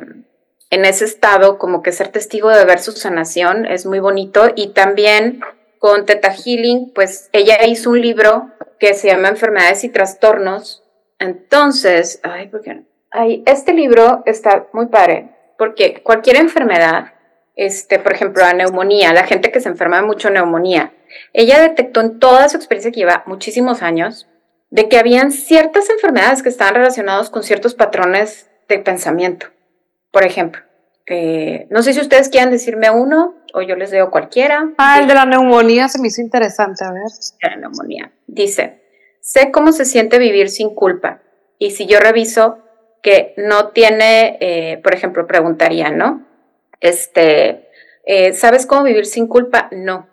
en 0.69 0.85
ese 0.85 1.05
estado 1.05 1.57
como 1.57 1.81
que 1.81 1.91
ser 1.91 2.09
testigo 2.09 2.49
de 2.49 2.65
ver 2.65 2.79
su 2.79 2.91
sanación 2.91 3.65
es 3.65 3.85
muy 3.85 3.99
bonito 3.99 4.49
y 4.55 4.73
también 4.73 5.39
con 5.79 6.05
Teta 6.05 6.33
Healing, 6.33 6.91
pues 6.93 7.29
ella 7.33 7.65
hizo 7.65 7.91
un 7.91 8.01
libro 8.01 8.51
que 8.79 8.93
se 8.93 9.07
llama 9.07 9.29
Enfermedades 9.29 9.83
y 9.83 9.89
Trastornos. 9.89 10.83
Entonces, 11.19 12.19
ay, 12.23 12.47
¿por 12.49 12.61
qué 12.61 12.73
no? 12.73 12.83
Este 13.45 13.73
libro 13.73 14.23
está 14.25 14.67
muy 14.73 14.87
padre, 14.87 15.29
porque 15.57 16.01
cualquier 16.03 16.37
enfermedad, 16.37 17.13
este, 17.55 17.99
por 17.99 18.13
ejemplo, 18.13 18.43
la 18.43 18.53
neumonía, 18.53 19.13
la 19.13 19.25
gente 19.25 19.51
que 19.51 19.59
se 19.59 19.69
enferma 19.69 20.01
mucho 20.01 20.29
neumonía, 20.29 20.93
ella 21.33 21.61
detectó 21.61 22.01
en 22.01 22.19
toda 22.19 22.49
su 22.49 22.57
experiencia 22.57 22.91
que 22.91 22.99
lleva 22.99 23.23
muchísimos 23.25 23.81
años, 23.81 24.27
de 24.69 24.89
que 24.89 24.97
habían 24.97 25.31
ciertas 25.31 25.89
enfermedades 25.89 26.43
que 26.43 26.49
estaban 26.49 26.75
relacionadas 26.75 27.29
con 27.29 27.43
ciertos 27.43 27.73
patrones 27.73 28.49
de 28.67 28.79
pensamiento. 28.79 29.47
Por 30.11 30.25
ejemplo, 30.25 30.61
eh, 31.05 31.67
no 31.69 31.81
sé 31.83 31.93
si 31.93 32.01
ustedes 32.01 32.29
quieran 32.29 32.51
decirme 32.51 32.89
uno 32.89 33.35
o 33.53 33.61
yo 33.61 33.75
les 33.77 33.91
digo 33.91 34.11
cualquiera. 34.11 34.73
Ah, 34.77 34.99
el 34.99 35.07
de 35.07 35.13
la 35.13 35.25
neumonía 35.25 35.87
se 35.87 36.01
me 36.01 36.09
hizo 36.09 36.21
interesante, 36.21 36.83
a 36.83 36.91
ver. 36.91 37.03
La 37.41 37.55
neumonía. 37.55 38.11
Dice, 38.27 38.83
sé 39.21 39.51
cómo 39.51 39.71
se 39.71 39.85
siente 39.85 40.19
vivir 40.19 40.49
sin 40.49 40.75
culpa 40.75 41.21
y 41.57 41.71
si 41.71 41.85
yo 41.85 41.99
reviso 41.99 42.59
que 43.01 43.33
no 43.37 43.69
tiene, 43.69 44.37
eh, 44.39 44.79
por 44.83 44.93
ejemplo, 44.93 45.27
preguntaría, 45.27 45.91
¿no? 45.91 46.25
Este, 46.79 47.69
eh, 48.05 48.33
¿sabes 48.33 48.65
cómo 48.65 48.83
vivir 48.83 49.05
sin 49.05 49.27
culpa? 49.27 49.69
No. 49.71 50.07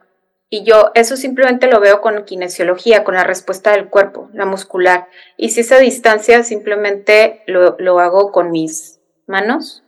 Y 0.49 0.63
yo 0.63 0.93
eso 0.95 1.17
simplemente 1.17 1.67
lo 1.67 1.81
veo 1.81 2.01
con 2.01 2.25
kinesiología, 2.25 3.03
con 3.03 3.15
la 3.15 3.25
respuesta 3.25 3.73
del 3.73 3.89
cuerpo, 3.89 4.31
la 4.33 4.47
muscular. 4.47 5.09
Y 5.37 5.51
si 5.51 5.61
esa 5.61 5.79
distancia 5.79 6.43
simplemente 6.45 7.43
lo, 7.47 7.77
lo 7.79 7.99
hago 7.99 8.31
con 8.31 8.51
mis 8.51 9.01
manos, 9.27 9.85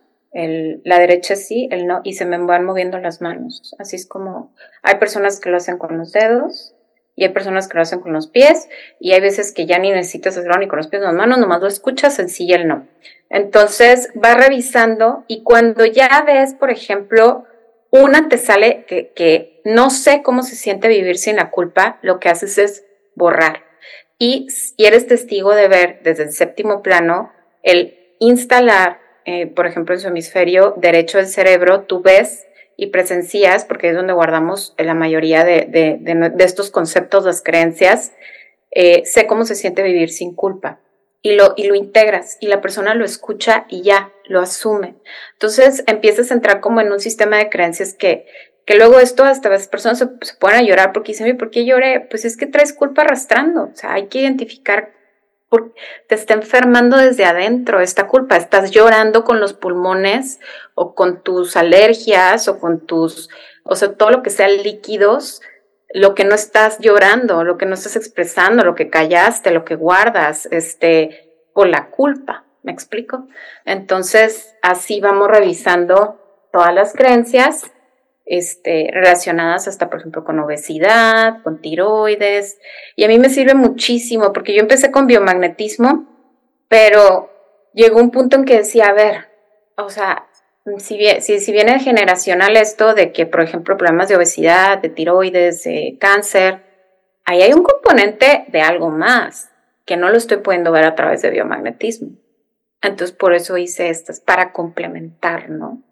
la 0.84 0.98
derecha 0.98 1.34
sí, 1.34 1.68
el 1.70 1.86
no, 1.86 2.00
y 2.04 2.14
se 2.14 2.26
me 2.26 2.36
van 2.38 2.64
moviendo 2.64 2.98
las 2.98 3.22
manos. 3.22 3.74
Así 3.78 3.96
es 3.96 4.06
como 4.06 4.52
hay 4.82 4.96
personas 4.96 5.40
que 5.40 5.50
lo 5.50 5.56
hacen 5.56 5.78
con 5.78 5.96
los 5.96 6.12
dedos, 6.12 6.74
y 7.16 7.24
hay 7.24 7.30
personas 7.30 7.66
que 7.66 7.74
lo 7.74 7.82
hacen 7.82 8.00
con 8.00 8.12
los 8.12 8.28
pies 8.28 8.68
y 9.00 9.12
hay 9.12 9.20
veces 9.20 9.52
que 9.52 9.66
ya 9.66 9.78
ni 9.78 9.90
necesitas 9.90 10.36
hacerlo 10.36 10.58
ni 10.58 10.68
con 10.68 10.76
los 10.76 10.86
pies 10.86 11.00
ni 11.00 11.06
las 11.06 11.16
manos, 11.16 11.38
nomás 11.38 11.62
lo 11.62 11.66
escuchas, 11.66 12.14
sencilla 12.14 12.56
el 12.56 12.68
no. 12.68 12.86
Entonces 13.30 14.10
va 14.22 14.34
revisando 14.34 15.24
y 15.26 15.42
cuando 15.42 15.86
ya 15.86 16.22
ves, 16.26 16.54
por 16.54 16.70
ejemplo, 16.70 17.44
una 17.90 18.28
te 18.28 18.36
sale 18.36 18.84
que, 18.84 19.62
no 19.64 19.90
sé 19.90 20.22
cómo 20.22 20.42
se 20.42 20.54
siente 20.54 20.86
vivir 20.86 21.18
sin 21.18 21.36
la 21.36 21.50
culpa, 21.50 21.98
lo 22.02 22.20
que 22.20 22.28
haces 22.28 22.58
es 22.58 22.84
borrar. 23.14 23.64
Y 24.18 24.48
si 24.50 24.74
eres 24.84 25.08
testigo 25.08 25.54
de 25.54 25.68
ver 25.68 26.00
desde 26.02 26.24
el 26.24 26.32
séptimo 26.32 26.82
plano 26.82 27.32
el 27.62 27.98
instalar, 28.20 29.00
eh, 29.24 29.46
por 29.46 29.66
ejemplo, 29.66 29.94
en 29.94 30.00
su 30.00 30.08
hemisferio 30.08 30.74
derecho 30.76 31.18
del 31.18 31.26
cerebro, 31.26 31.82
tú 31.82 32.00
ves 32.00 32.45
y 32.76 32.88
presencias, 32.88 33.64
porque 33.64 33.88
es 33.88 33.96
donde 33.96 34.12
guardamos 34.12 34.74
la 34.76 34.94
mayoría 34.94 35.44
de, 35.44 36.34
estos 36.38 36.70
conceptos, 36.70 37.24
las 37.24 37.42
creencias, 37.42 38.12
eh, 38.70 39.04
sé 39.06 39.26
cómo 39.26 39.44
se 39.44 39.54
siente 39.54 39.82
vivir 39.82 40.10
sin 40.10 40.34
culpa. 40.34 40.80
Y 41.22 41.34
lo, 41.34 41.54
y 41.56 41.66
lo 41.66 41.74
integras 41.74 42.36
y 42.40 42.46
la 42.46 42.60
persona 42.60 42.94
lo 42.94 43.04
escucha 43.04 43.66
y 43.68 43.82
ya, 43.82 44.12
lo 44.26 44.40
asume. 44.40 44.94
Entonces 45.32 45.82
empiezas 45.86 46.30
a 46.30 46.34
entrar 46.34 46.60
como 46.60 46.80
en 46.80 46.92
un 46.92 47.00
sistema 47.00 47.38
de 47.38 47.48
creencias 47.48 47.94
que, 47.94 48.26
que 48.64 48.76
luego 48.76 49.00
esto 49.00 49.24
hasta 49.24 49.48
las 49.48 49.66
personas 49.66 49.98
se, 49.98 50.08
se 50.20 50.34
ponen 50.34 50.58
a 50.58 50.62
llorar 50.62 50.92
porque 50.92 51.12
dicen, 51.12 51.36
¿por 51.36 51.50
qué 51.50 51.64
lloré? 51.64 52.06
Pues 52.10 52.24
es 52.24 52.36
que 52.36 52.46
traes 52.46 52.72
culpa 52.72 53.02
arrastrando. 53.02 53.70
O 53.72 53.74
sea, 53.74 53.94
hay 53.94 54.06
que 54.06 54.20
identificar 54.20 54.92
te 56.08 56.14
está 56.14 56.34
enfermando 56.34 56.96
desde 56.96 57.24
adentro 57.24 57.80
esta 57.80 58.06
culpa. 58.06 58.36
Estás 58.36 58.70
llorando 58.70 59.24
con 59.24 59.40
los 59.40 59.52
pulmones 59.52 60.40
o 60.74 60.94
con 60.94 61.22
tus 61.22 61.56
alergias 61.56 62.48
o 62.48 62.58
con 62.58 62.86
tus, 62.86 63.30
o 63.64 63.74
sea, 63.74 63.94
todo 63.94 64.10
lo 64.10 64.22
que 64.22 64.30
sea 64.30 64.48
líquidos, 64.48 65.40
lo 65.90 66.14
que 66.14 66.24
no 66.24 66.34
estás 66.34 66.78
llorando, 66.78 67.44
lo 67.44 67.56
que 67.56 67.66
no 67.66 67.74
estás 67.74 67.96
expresando, 67.96 68.64
lo 68.64 68.74
que 68.74 68.90
callaste, 68.90 69.50
lo 69.50 69.64
que 69.64 69.76
guardas, 69.76 70.46
este, 70.50 71.32
por 71.54 71.68
la 71.68 71.90
culpa. 71.90 72.44
¿Me 72.62 72.72
explico? 72.72 73.28
Entonces, 73.64 74.56
así 74.60 75.00
vamos 75.00 75.28
revisando 75.28 76.48
todas 76.52 76.74
las 76.74 76.92
creencias 76.94 77.70
este, 78.26 78.90
relacionadas 78.92 79.68
hasta, 79.68 79.88
por 79.88 80.00
ejemplo, 80.00 80.24
con 80.24 80.38
obesidad, 80.40 81.42
con 81.42 81.60
tiroides. 81.60 82.58
Y 82.96 83.04
a 83.04 83.08
mí 83.08 83.18
me 83.18 83.30
sirve 83.30 83.54
muchísimo 83.54 84.32
porque 84.32 84.54
yo 84.54 84.60
empecé 84.60 84.90
con 84.90 85.06
biomagnetismo, 85.06 86.06
pero 86.68 87.30
llegó 87.72 88.00
un 88.00 88.10
punto 88.10 88.36
en 88.36 88.44
que 88.44 88.58
decía, 88.58 88.86
a 88.86 88.92
ver, 88.92 89.28
o 89.76 89.88
sea, 89.88 90.26
si, 90.78 90.98
si 91.20 91.52
viene 91.52 91.78
generacional 91.78 92.56
esto 92.56 92.94
de 92.94 93.12
que, 93.12 93.26
por 93.26 93.42
ejemplo, 93.42 93.76
problemas 93.76 94.08
de 94.08 94.16
obesidad, 94.16 94.78
de 94.78 94.88
tiroides, 94.88 95.62
de 95.62 95.96
cáncer, 96.00 96.62
ahí 97.24 97.42
hay 97.42 97.52
un 97.52 97.62
componente 97.62 98.44
de 98.48 98.60
algo 98.60 98.90
más 98.90 99.50
que 99.84 99.96
no 99.96 100.10
lo 100.10 100.16
estoy 100.16 100.38
pudiendo 100.38 100.72
ver 100.72 100.84
a 100.84 100.96
través 100.96 101.22
de 101.22 101.30
biomagnetismo. 101.30 102.10
Entonces, 102.82 103.16
por 103.16 103.34
eso 103.34 103.56
hice 103.56 103.88
estas, 103.88 104.20
para 104.20 104.52
complementar, 104.52 105.48
¿no? 105.48 105.85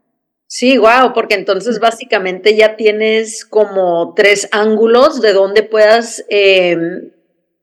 Sí, 0.57 0.79
wow, 0.79 1.13
porque 1.13 1.35
entonces 1.35 1.81
básicamente 1.81 2.55
ya 2.55 2.77
tienes 2.77 3.45
como 3.45 4.15
tres 4.15 4.49
ángulos 4.53 5.21
de 5.21 5.33
donde 5.33 5.65
puedas 5.65 6.25
em, 6.29 7.11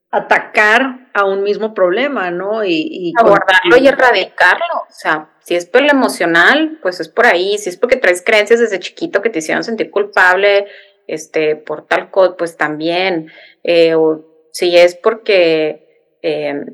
atacar 0.10 1.08
a 1.14 1.24
un 1.24 1.42
mismo 1.42 1.74
problema, 1.74 2.32
¿no? 2.32 2.66
Y, 2.66 2.86
y 2.92 3.14
abordarlo 3.18 3.78
y 3.78 3.88
erradicarlo. 3.88 4.82
O 4.90 4.92
sea, 4.94 5.30
si 5.40 5.56
es 5.56 5.68
por 5.68 5.84
lo 5.84 5.90
emocional, 5.90 6.80
pues 6.82 7.00
es 7.00 7.08
por 7.08 7.28
ahí. 7.28 7.58
Si 7.60 7.70
es 7.70 7.78
porque 7.78 7.96
traes 7.96 8.22
creencias 8.26 8.60
desde 8.60 8.82
chiquito 8.82 9.22
que 9.22 9.30
te 9.30 9.40
hicieron 9.40 9.64
sentir 9.64 9.90
culpable, 9.90 10.68
este, 11.08 11.56
por 11.56 11.88
tal 11.88 12.12
cosa, 12.12 12.36
pues 12.36 12.58
también. 12.58 13.32
Eh, 13.64 13.96
o 13.96 14.26
si 14.52 14.78
es 14.78 14.98
porque 14.98 16.18
eh, 16.22 16.66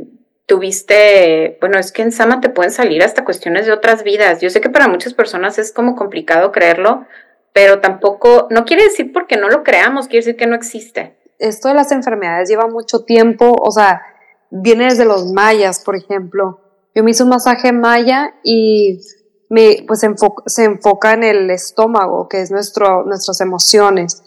tuviste, 0.48 1.58
bueno, 1.60 1.78
es 1.78 1.92
que 1.92 2.02
en 2.02 2.12
Sama 2.12 2.40
te 2.42 2.50
pueden 2.50 2.72
salir 2.72 3.04
hasta 3.04 3.26
cuestiones 3.26 3.66
de 3.66 3.74
otras 3.74 4.04
vidas. 4.04 4.42
Yo 4.42 4.50
sé 4.50 4.62
que 4.62 4.70
para 4.70 4.88
muchas 4.88 5.14
personas 5.14 5.60
es 5.60 5.72
como 5.74 5.96
complicado 5.96 6.52
creerlo, 6.52 7.06
pero 7.54 7.80
tampoco, 7.80 8.48
no 8.50 8.66
quiere 8.66 8.84
decir 8.84 9.12
porque 9.12 9.36
no 9.36 9.50
lo 9.50 9.64
creamos, 9.64 10.08
quiere 10.08 10.26
decir 10.26 10.38
que 10.38 10.48
no 10.48 10.56
existe. 10.56 11.18
Esto 11.38 11.68
de 11.68 11.74
las 11.74 11.92
enfermedades 11.92 12.50
lleva 12.50 12.68
mucho 12.68 13.04
tiempo, 13.04 13.56
o 13.60 13.72
sea, 13.72 14.02
viene 14.50 14.86
desde 14.86 15.06
los 15.06 15.32
mayas, 15.34 15.82
por 15.82 15.98
ejemplo. 15.98 16.62
Yo 16.96 17.04
me 17.04 17.12
hice 17.12 17.24
un 17.24 17.30
masaje 17.30 17.74
maya 17.74 18.34
y 18.42 19.02
me, 19.50 19.84
pues 19.86 20.00
se 20.46 20.64
enfoca 20.64 21.14
en 21.14 21.24
el 21.24 21.52
estómago, 21.52 22.30
que 22.30 22.42
es 22.42 22.52
nuestro, 22.52 23.04
nuestras 23.04 23.42
emociones. 23.42 24.24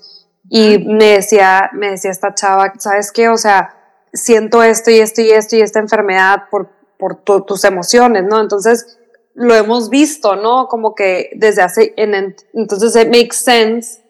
Y 0.51 0.85
me 0.87 1.15
decía, 1.15 1.71
me 1.73 1.93
decía 1.93 2.11
esta 2.11 2.35
chava, 2.35 2.75
¿sabes 2.79 3.11
qué? 3.11 3.29
O 3.29 3.37
sea, 3.37 3.80
siento 4.13 4.63
esto 4.63 4.91
y 4.91 4.99
esto 4.99 5.21
y 5.21 5.31
esto 5.31 5.57
y 5.57 5.61
esta 5.61 5.79
enfermedad 5.79 6.45
por, 6.51 6.71
por 6.99 7.23
tus 7.45 7.65
emociones, 7.65 8.25
¿no? 8.25 8.41
Entonces, 8.41 8.99
lo 9.35 9.55
hemos 9.55 9.91
visto, 9.91 10.37
¿no? 10.37 10.69
Como 10.69 10.95
que 10.95 11.31
desde 11.35 11.63
hace, 11.63 11.95
en, 11.97 12.37
entonces 12.53 12.97
it 12.97 13.09
makes 13.09 13.37
sense 13.37 14.03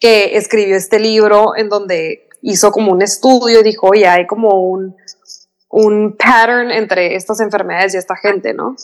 que 0.00 0.36
escribió 0.36 0.76
este 0.76 0.98
libro 0.98 1.56
en 1.56 1.68
donde 1.68 2.28
hizo 2.42 2.70
como 2.70 2.92
un 2.92 3.02
estudio 3.02 3.60
y 3.60 3.64
dijo, 3.64 3.88
oye, 3.88 4.06
hay 4.06 4.26
como 4.26 4.62
un, 4.62 4.96
un 5.68 6.16
pattern 6.16 6.70
entre 6.70 7.16
estas 7.16 7.40
enfermedades 7.40 7.94
y 7.94 7.98
esta 7.98 8.16
gente, 8.16 8.54
¿no? 8.54 8.76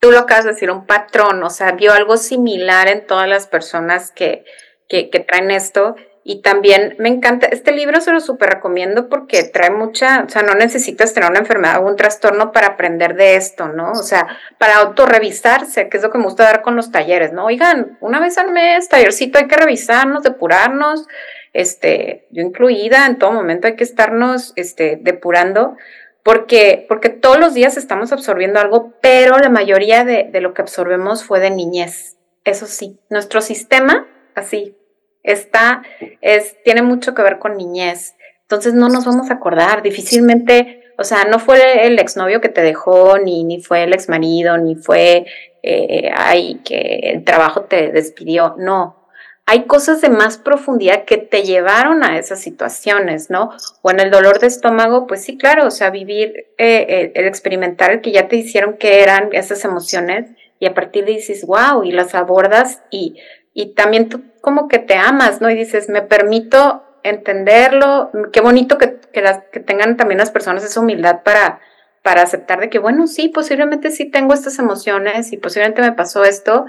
Tú 0.00 0.10
lo 0.10 0.20
acabas 0.20 0.44
de 0.44 0.52
decir, 0.52 0.70
un 0.70 0.86
patrón, 0.86 1.42
o 1.44 1.50
sea, 1.50 1.72
vio 1.72 1.92
algo 1.92 2.16
similar 2.16 2.88
en 2.88 3.06
todas 3.06 3.28
las 3.28 3.46
personas 3.46 4.10
que, 4.10 4.44
que, 4.88 5.10
que 5.10 5.20
traen 5.20 5.50
esto 5.50 5.94
y 6.24 6.40
también 6.40 6.94
me 6.98 7.08
encanta, 7.08 7.48
este 7.48 7.72
libro 7.72 8.00
se 8.00 8.12
lo 8.12 8.20
súper 8.20 8.50
recomiendo 8.50 9.08
porque 9.08 9.42
trae 9.42 9.70
mucha, 9.70 10.24
o 10.24 10.28
sea, 10.28 10.42
no 10.42 10.54
necesitas 10.54 11.12
tener 11.12 11.28
una 11.28 11.40
enfermedad 11.40 11.82
o 11.82 11.88
un 11.88 11.96
trastorno 11.96 12.52
para 12.52 12.68
aprender 12.68 13.14
de 13.16 13.34
esto, 13.34 13.68
¿no? 13.68 13.90
O 13.90 14.02
sea, 14.02 14.28
para 14.58 14.76
autorrevisarse, 14.76 15.88
que 15.88 15.96
es 15.96 16.02
lo 16.02 16.10
que 16.10 16.18
me 16.18 16.24
gusta 16.24 16.44
dar 16.44 16.62
con 16.62 16.76
los 16.76 16.92
talleres, 16.92 17.32
¿no? 17.32 17.46
Oigan, 17.46 17.98
una 18.00 18.20
vez 18.20 18.38
al 18.38 18.52
mes, 18.52 18.88
tallercito, 18.88 19.38
hay 19.38 19.48
que 19.48 19.56
revisarnos, 19.56 20.22
depurarnos, 20.22 21.08
este, 21.52 22.26
yo 22.30 22.42
incluida, 22.42 23.06
en 23.06 23.18
todo 23.18 23.32
momento 23.32 23.66
hay 23.66 23.74
que 23.74 23.84
estarnos, 23.84 24.52
este, 24.54 25.00
depurando, 25.02 25.76
porque, 26.22 26.86
porque 26.88 27.08
todos 27.08 27.40
los 27.40 27.52
días 27.52 27.76
estamos 27.76 28.12
absorbiendo 28.12 28.60
algo, 28.60 28.94
pero 29.00 29.38
la 29.38 29.48
mayoría 29.48 30.04
de, 30.04 30.28
de 30.30 30.40
lo 30.40 30.54
que 30.54 30.62
absorbemos 30.62 31.24
fue 31.24 31.40
de 31.40 31.50
niñez. 31.50 32.16
Eso 32.44 32.66
sí, 32.66 33.00
nuestro 33.10 33.40
sistema, 33.40 34.06
así, 34.36 34.76
está, 35.22 35.82
es, 36.20 36.56
tiene 36.64 36.82
mucho 36.82 37.14
que 37.14 37.22
ver 37.22 37.38
con 37.38 37.56
niñez. 37.56 38.14
Entonces 38.42 38.74
no 38.74 38.88
nos 38.88 39.04
vamos 39.04 39.30
a 39.30 39.34
acordar, 39.34 39.82
difícilmente, 39.82 40.82
o 40.98 41.04
sea, 41.04 41.24
no 41.24 41.38
fue 41.38 41.86
el 41.86 41.98
exnovio 41.98 42.40
que 42.40 42.48
te 42.48 42.62
dejó, 42.62 43.18
ni, 43.18 43.44
ni 43.44 43.62
fue 43.62 43.84
el 43.84 43.94
exmarido, 43.94 44.58
ni 44.58 44.76
fue, 44.76 45.26
eh, 45.62 46.10
ay, 46.14 46.60
que 46.64 47.00
el 47.04 47.24
trabajo 47.24 47.62
te 47.62 47.90
despidió, 47.90 48.54
no. 48.58 48.98
Hay 49.46 49.64
cosas 49.64 50.00
de 50.00 50.08
más 50.08 50.38
profundidad 50.38 51.04
que 51.04 51.16
te 51.16 51.42
llevaron 51.42 52.04
a 52.04 52.18
esas 52.18 52.40
situaciones, 52.40 53.28
¿no? 53.28 53.50
O 53.80 53.90
en 53.90 54.00
el 54.00 54.10
dolor 54.10 54.38
de 54.38 54.46
estómago, 54.46 55.06
pues 55.06 55.24
sí, 55.24 55.36
claro, 55.36 55.66
o 55.66 55.70
sea, 55.70 55.90
vivir, 55.90 56.46
eh, 56.58 56.86
eh, 56.88 57.12
el 57.14 57.26
experimentar 57.26 57.90
el 57.90 58.00
que 58.02 58.12
ya 58.12 58.28
te 58.28 58.36
hicieron 58.36 58.76
que 58.76 59.02
eran 59.02 59.30
esas 59.32 59.64
emociones 59.64 60.30
y 60.60 60.66
a 60.66 60.74
partir 60.74 61.04
de 61.06 61.12
dices, 61.12 61.44
wow, 61.44 61.82
y 61.82 61.90
las 61.90 62.14
abordas 62.14 62.82
y 62.90 63.16
y 63.54 63.74
también 63.74 64.08
tú 64.08 64.22
como 64.42 64.68
que 64.68 64.78
te 64.78 64.96
amas, 64.96 65.40
¿no? 65.40 65.48
Y 65.48 65.54
dices, 65.54 65.88
me 65.88 66.02
permito 66.02 66.82
entenderlo, 67.04 68.10
qué 68.32 68.40
bonito 68.40 68.76
que, 68.76 68.98
que, 69.12 69.60
tengan 69.60 69.96
también 69.96 70.18
las 70.18 70.30
personas 70.30 70.64
esa 70.64 70.80
humildad 70.80 71.22
para, 71.22 71.60
para 72.02 72.22
aceptar 72.22 72.60
de 72.60 72.68
que, 72.68 72.78
bueno, 72.78 73.06
sí, 73.06 73.28
posiblemente 73.28 73.90
sí 73.90 74.10
tengo 74.10 74.34
estas 74.34 74.58
emociones 74.58 75.32
y 75.32 75.36
posiblemente 75.36 75.80
me 75.80 75.92
pasó 75.92 76.24
esto. 76.24 76.66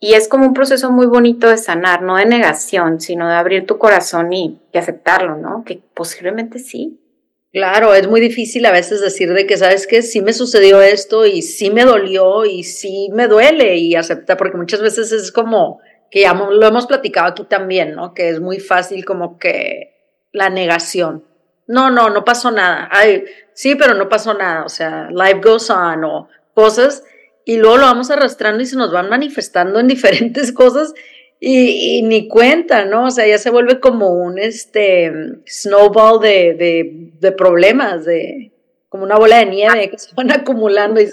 Y 0.00 0.14
es 0.14 0.28
como 0.28 0.46
un 0.46 0.54
proceso 0.54 0.92
muy 0.92 1.06
bonito 1.06 1.48
de 1.48 1.58
sanar, 1.58 2.02
no 2.02 2.16
de 2.16 2.24
negación, 2.24 3.00
sino 3.00 3.28
de 3.28 3.34
abrir 3.34 3.66
tu 3.66 3.78
corazón 3.78 4.32
y, 4.32 4.62
y 4.72 4.78
aceptarlo, 4.78 5.36
¿no? 5.36 5.64
Que 5.64 5.82
posiblemente 5.94 6.60
sí. 6.60 7.00
Claro, 7.50 7.94
es 7.94 8.06
muy 8.06 8.20
difícil 8.20 8.64
a 8.66 8.72
veces 8.72 9.00
decir 9.00 9.32
de 9.32 9.44
que, 9.46 9.56
¿sabes 9.56 9.88
qué? 9.88 10.02
Sí 10.02 10.22
me 10.22 10.32
sucedió 10.32 10.80
esto 10.82 11.26
y 11.26 11.42
sí 11.42 11.70
me 11.70 11.84
dolió 11.84 12.44
y 12.44 12.62
sí 12.62 13.08
me 13.12 13.26
duele 13.26 13.76
y 13.76 13.96
aceptar, 13.96 14.36
porque 14.36 14.56
muchas 14.56 14.80
veces 14.80 15.10
es 15.10 15.32
como, 15.32 15.80
que 16.10 16.22
ya 16.22 16.34
lo 16.34 16.66
hemos 16.66 16.86
platicado 16.86 17.28
aquí 17.28 17.44
también, 17.44 17.94
¿no? 17.94 18.14
Que 18.14 18.30
es 18.30 18.40
muy 18.40 18.60
fácil 18.60 19.04
como 19.04 19.38
que 19.38 19.94
la 20.32 20.50
negación. 20.50 21.24
No, 21.66 21.90
no, 21.90 22.08
no 22.10 22.24
pasó 22.24 22.50
nada. 22.50 22.88
Ay, 22.90 23.24
sí, 23.52 23.74
pero 23.74 23.94
no 23.94 24.08
pasó 24.08 24.34
nada. 24.34 24.64
O 24.64 24.68
sea, 24.68 25.08
life 25.10 25.40
goes 25.42 25.68
on 25.70 26.04
o 26.04 26.28
cosas. 26.54 27.04
Y 27.44 27.56
luego 27.56 27.78
lo 27.78 27.84
vamos 27.84 28.10
arrastrando 28.10 28.62
y 28.62 28.66
se 28.66 28.76
nos 28.76 28.92
van 28.92 29.08
manifestando 29.08 29.80
en 29.80 29.88
diferentes 29.88 30.52
cosas 30.52 30.94
y, 31.40 32.02
ni 32.02 32.28
cuenta, 32.28 32.84
¿no? 32.84 33.06
O 33.06 33.10
sea, 33.10 33.26
ya 33.26 33.38
se 33.38 33.50
vuelve 33.50 33.80
como 33.80 34.08
un 34.08 34.38
este 34.38 35.12
snowball 35.46 36.20
de, 36.20 36.54
de, 36.54 37.12
de 37.20 37.32
problemas, 37.32 38.04
de 38.04 38.52
como 38.88 39.04
una 39.04 39.16
bola 39.16 39.38
de 39.38 39.46
nieve 39.46 39.90
que 39.90 39.98
se 39.98 40.14
van 40.14 40.32
acumulando 40.32 41.00
y 41.00 41.08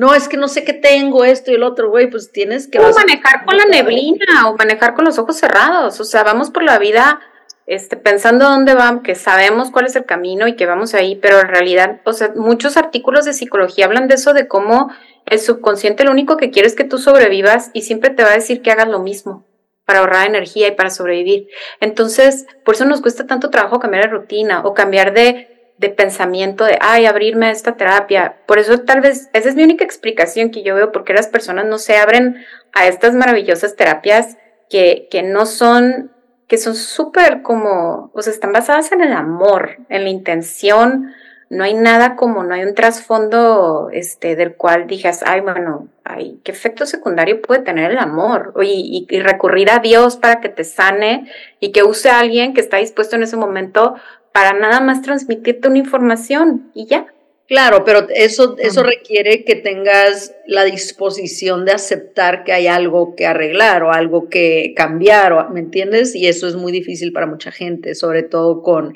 no, 0.00 0.14
es 0.14 0.30
que 0.30 0.38
no 0.38 0.48
sé 0.48 0.64
qué 0.64 0.72
tengo, 0.72 1.26
esto 1.26 1.50
y 1.50 1.56
el 1.56 1.62
otro, 1.62 1.90
güey, 1.90 2.08
pues 2.08 2.32
tienes 2.32 2.66
que... 2.66 2.78
O 2.78 2.90
manejar 2.94 3.44
con 3.44 3.54
la 3.54 3.66
neblina 3.66 4.48
o 4.48 4.56
manejar 4.56 4.94
con 4.94 5.04
los 5.04 5.18
ojos 5.18 5.36
cerrados, 5.36 6.00
o 6.00 6.04
sea, 6.04 6.22
vamos 6.22 6.48
por 6.48 6.62
la 6.62 6.78
vida 6.78 7.20
este, 7.66 7.98
pensando 7.98 8.48
dónde 8.48 8.72
vamos, 8.72 9.02
que 9.02 9.14
sabemos 9.14 9.70
cuál 9.70 9.84
es 9.84 9.96
el 9.96 10.06
camino 10.06 10.48
y 10.48 10.56
que 10.56 10.64
vamos 10.64 10.94
ahí, 10.94 11.16
pero 11.16 11.38
en 11.38 11.48
realidad, 11.48 12.00
o 12.06 12.14
sea, 12.14 12.32
muchos 12.34 12.78
artículos 12.78 13.26
de 13.26 13.34
psicología 13.34 13.84
hablan 13.84 14.08
de 14.08 14.14
eso, 14.14 14.32
de 14.32 14.48
cómo 14.48 14.90
el 15.26 15.38
subconsciente 15.38 16.04
lo 16.04 16.12
único 16.12 16.38
que 16.38 16.50
quiere 16.50 16.66
es 16.66 16.74
que 16.74 16.84
tú 16.84 16.96
sobrevivas 16.96 17.70
y 17.74 17.82
siempre 17.82 18.08
te 18.08 18.22
va 18.22 18.30
a 18.30 18.36
decir 18.36 18.62
que 18.62 18.70
hagas 18.70 18.88
lo 18.88 19.00
mismo 19.00 19.44
para 19.84 19.98
ahorrar 19.98 20.26
energía 20.26 20.68
y 20.68 20.76
para 20.76 20.88
sobrevivir. 20.88 21.48
Entonces, 21.78 22.46
por 22.64 22.74
eso 22.74 22.86
nos 22.86 23.02
cuesta 23.02 23.26
tanto 23.26 23.50
trabajo 23.50 23.80
cambiar 23.80 24.04
de 24.04 24.16
rutina 24.16 24.62
o 24.64 24.72
cambiar 24.72 25.12
de 25.12 25.59
de 25.80 25.88
pensamiento 25.88 26.64
de, 26.64 26.76
ay, 26.82 27.06
abrirme 27.06 27.46
a 27.46 27.50
esta 27.50 27.78
terapia. 27.78 28.36
Por 28.46 28.58
eso 28.58 28.80
tal 28.80 29.00
vez, 29.00 29.30
esa 29.32 29.48
es 29.48 29.54
mi 29.54 29.64
única 29.64 29.82
explicación 29.82 30.50
que 30.50 30.62
yo 30.62 30.74
veo, 30.74 30.92
porque 30.92 31.14
las 31.14 31.26
personas 31.26 31.64
no 31.64 31.78
se 31.78 31.96
abren 31.96 32.36
a 32.74 32.86
estas 32.86 33.14
maravillosas 33.14 33.76
terapias 33.76 34.36
que, 34.68 35.08
que 35.10 35.22
no 35.22 35.46
son, 35.46 36.12
que 36.48 36.58
son 36.58 36.74
súper 36.74 37.40
como, 37.40 38.10
o 38.12 38.20
sea, 38.20 38.30
están 38.30 38.52
basadas 38.52 38.92
en 38.92 39.00
el 39.00 39.14
amor, 39.14 39.78
en 39.88 40.04
la 40.04 40.10
intención. 40.10 41.14
No 41.50 41.64
hay 41.64 41.74
nada 41.74 42.16
como, 42.16 42.44
no 42.44 42.54
hay 42.54 42.62
un 42.62 42.74
trasfondo 42.74 43.90
este, 43.92 44.36
del 44.36 44.54
cual 44.54 44.86
digas, 44.86 45.22
ay, 45.26 45.40
bueno, 45.40 45.88
ay, 46.04 46.40
¿qué 46.44 46.52
efecto 46.52 46.86
secundario 46.86 47.42
puede 47.42 47.60
tener 47.60 47.90
el 47.90 47.98
amor? 47.98 48.54
Y, 48.62 49.06
y 49.10 49.20
recurrir 49.20 49.70
a 49.70 49.80
Dios 49.80 50.16
para 50.16 50.40
que 50.40 50.48
te 50.48 50.64
sane 50.64 51.30
y 51.58 51.72
que 51.72 51.82
use 51.82 52.08
a 52.08 52.20
alguien 52.20 52.54
que 52.54 52.60
está 52.60 52.78
dispuesto 52.78 53.16
en 53.16 53.24
ese 53.24 53.36
momento 53.36 53.96
para 54.32 54.52
nada 54.52 54.80
más 54.80 55.02
transmitirte 55.02 55.68
una 55.68 55.78
información 55.78 56.70
y 56.72 56.86
ya. 56.86 57.12
Claro, 57.50 57.84
pero 57.84 58.06
eso, 58.10 58.54
eso 58.58 58.84
requiere 58.84 59.44
que 59.44 59.56
tengas 59.56 60.36
la 60.46 60.62
disposición 60.62 61.64
de 61.64 61.72
aceptar 61.72 62.44
que 62.44 62.52
hay 62.52 62.68
algo 62.68 63.16
que 63.16 63.26
arreglar 63.26 63.82
o 63.82 63.90
algo 63.90 64.28
que 64.28 64.72
cambiar, 64.76 65.32
o, 65.32 65.50
¿me 65.50 65.58
entiendes? 65.58 66.14
Y 66.14 66.28
eso 66.28 66.46
es 66.46 66.54
muy 66.54 66.70
difícil 66.70 67.12
para 67.12 67.26
mucha 67.26 67.50
gente, 67.50 67.96
sobre 67.96 68.22
todo 68.22 68.62
con 68.62 68.94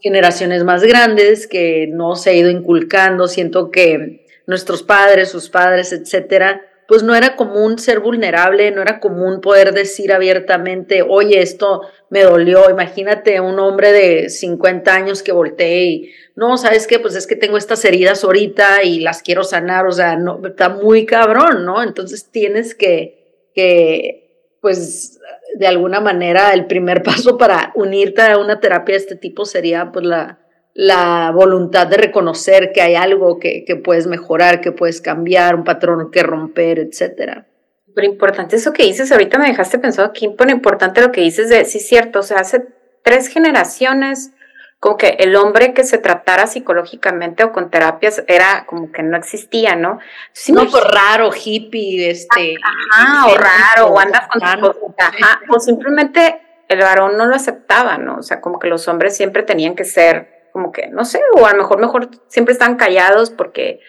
generaciones 0.00 0.64
más 0.64 0.82
grandes 0.82 1.46
que 1.46 1.88
no 1.92 2.16
se 2.16 2.30
ha 2.30 2.34
ido 2.34 2.50
inculcando. 2.50 3.28
Siento 3.28 3.70
que 3.70 4.26
nuestros 4.46 4.82
padres, 4.82 5.28
sus 5.30 5.48
padres, 5.48 5.92
etcétera, 5.92 6.62
pues 6.90 7.04
no 7.04 7.14
era 7.14 7.36
común 7.36 7.78
ser 7.78 8.00
vulnerable, 8.00 8.72
no 8.72 8.82
era 8.82 8.98
común 8.98 9.40
poder 9.40 9.72
decir 9.72 10.12
abiertamente, 10.12 11.02
oye, 11.02 11.40
esto 11.40 11.82
me 12.08 12.24
dolió. 12.24 12.68
Imagínate 12.68 13.40
un 13.40 13.60
hombre 13.60 13.92
de 13.92 14.28
50 14.28 14.92
años 14.92 15.22
que 15.22 15.30
voltee 15.30 15.84
y, 15.84 16.12
no, 16.34 16.56
¿sabes 16.56 16.88
qué? 16.88 16.98
Pues 16.98 17.14
es 17.14 17.28
que 17.28 17.36
tengo 17.36 17.56
estas 17.56 17.84
heridas 17.84 18.24
ahorita 18.24 18.82
y 18.82 18.98
las 18.98 19.22
quiero 19.22 19.44
sanar, 19.44 19.86
o 19.86 19.92
sea, 19.92 20.16
no, 20.16 20.40
está 20.44 20.68
muy 20.68 21.06
cabrón, 21.06 21.64
¿no? 21.64 21.80
Entonces 21.80 22.28
tienes 22.28 22.74
que, 22.74 23.50
que, 23.54 24.29
pues, 24.60 25.20
de 25.56 25.66
alguna 25.66 26.00
manera, 26.00 26.52
el 26.52 26.66
primer 26.66 27.02
paso 27.04 27.38
para 27.38 27.72
unirte 27.74 28.22
a 28.22 28.38
una 28.38 28.60
terapia 28.60 28.94
de 28.94 29.00
este 29.00 29.16
tipo 29.16 29.44
sería, 29.44 29.90
pues, 29.92 30.04
la, 30.04 30.38
la 30.74 31.32
voluntad 31.34 31.86
de 31.86 31.96
reconocer 31.96 32.72
que 32.72 32.82
hay 32.82 32.94
algo 32.94 33.38
que, 33.38 33.64
que, 33.64 33.76
puedes 33.76 34.06
mejorar, 34.06 34.60
que 34.60 34.72
puedes 34.72 35.00
cambiar, 35.00 35.54
un 35.54 35.64
patrón 35.64 36.10
que 36.10 36.22
romper, 36.22 36.78
etcétera. 36.78 37.46
Pero 37.94 38.06
importante 38.06 38.56
eso 38.56 38.72
que 38.72 38.84
dices, 38.84 39.10
ahorita 39.10 39.38
me 39.38 39.48
dejaste 39.48 39.78
pensado 39.78 40.08
aquí, 40.08 40.32
pero 40.38 40.50
importante 40.50 41.00
lo 41.00 41.10
que 41.10 41.22
dices 41.22 41.48
de, 41.48 41.64
sí, 41.64 41.80
cierto, 41.80 42.20
o 42.20 42.22
sea, 42.22 42.38
hace 42.38 42.64
tres 43.02 43.28
generaciones, 43.28 44.32
como 44.80 44.96
que 44.96 45.08
el 45.18 45.36
hombre 45.36 45.74
que 45.74 45.84
se 45.84 45.98
tratara 45.98 46.46
psicológicamente 46.46 47.44
o 47.44 47.52
con 47.52 47.70
terapias 47.70 48.24
era 48.26 48.64
como 48.66 48.90
que 48.90 49.02
no 49.02 49.18
existía, 49.18 49.76
¿no? 49.76 50.00
no, 50.48 50.70
pues 50.70 50.84
raro, 50.84 51.30
hippie, 51.32 52.10
este. 52.10 52.54
Ajá, 52.90 53.26
o 53.26 53.36
raro, 53.36 53.88
o 53.88 53.98
andas 54.00 54.26
con 54.28 54.40
tu 54.40 54.94
ajá, 54.96 55.40
o 55.50 55.60
simplemente 55.60 56.40
el 56.68 56.80
varón 56.80 57.18
no 57.18 57.26
lo 57.26 57.34
aceptaba, 57.34 57.98
¿no? 57.98 58.16
O 58.16 58.22
sea, 58.22 58.40
como 58.40 58.58
que 58.58 58.68
los 58.68 58.88
hombres 58.88 59.14
siempre 59.14 59.42
tenían 59.42 59.74
que 59.74 59.84
ser 59.84 60.48
como 60.50 60.72
que, 60.72 60.86
no 60.88 61.04
sé, 61.04 61.20
o 61.34 61.46
a 61.46 61.52
lo 61.52 61.58
mejor, 61.58 61.78
mejor 61.78 62.08
siempre 62.28 62.54
están 62.54 62.76
callados 62.76 63.30
porque 63.30 63.80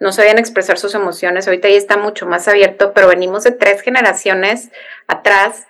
no 0.00 0.10
sabían 0.10 0.38
expresar 0.38 0.78
sus 0.78 0.96
emociones. 0.96 1.46
Ahorita 1.46 1.68
ya 1.68 1.76
está 1.76 1.96
mucho 1.96 2.26
más 2.26 2.48
abierto, 2.48 2.92
pero 2.92 3.06
venimos 3.06 3.44
de 3.44 3.52
tres 3.52 3.82
generaciones 3.82 4.70
atrás 5.06 5.68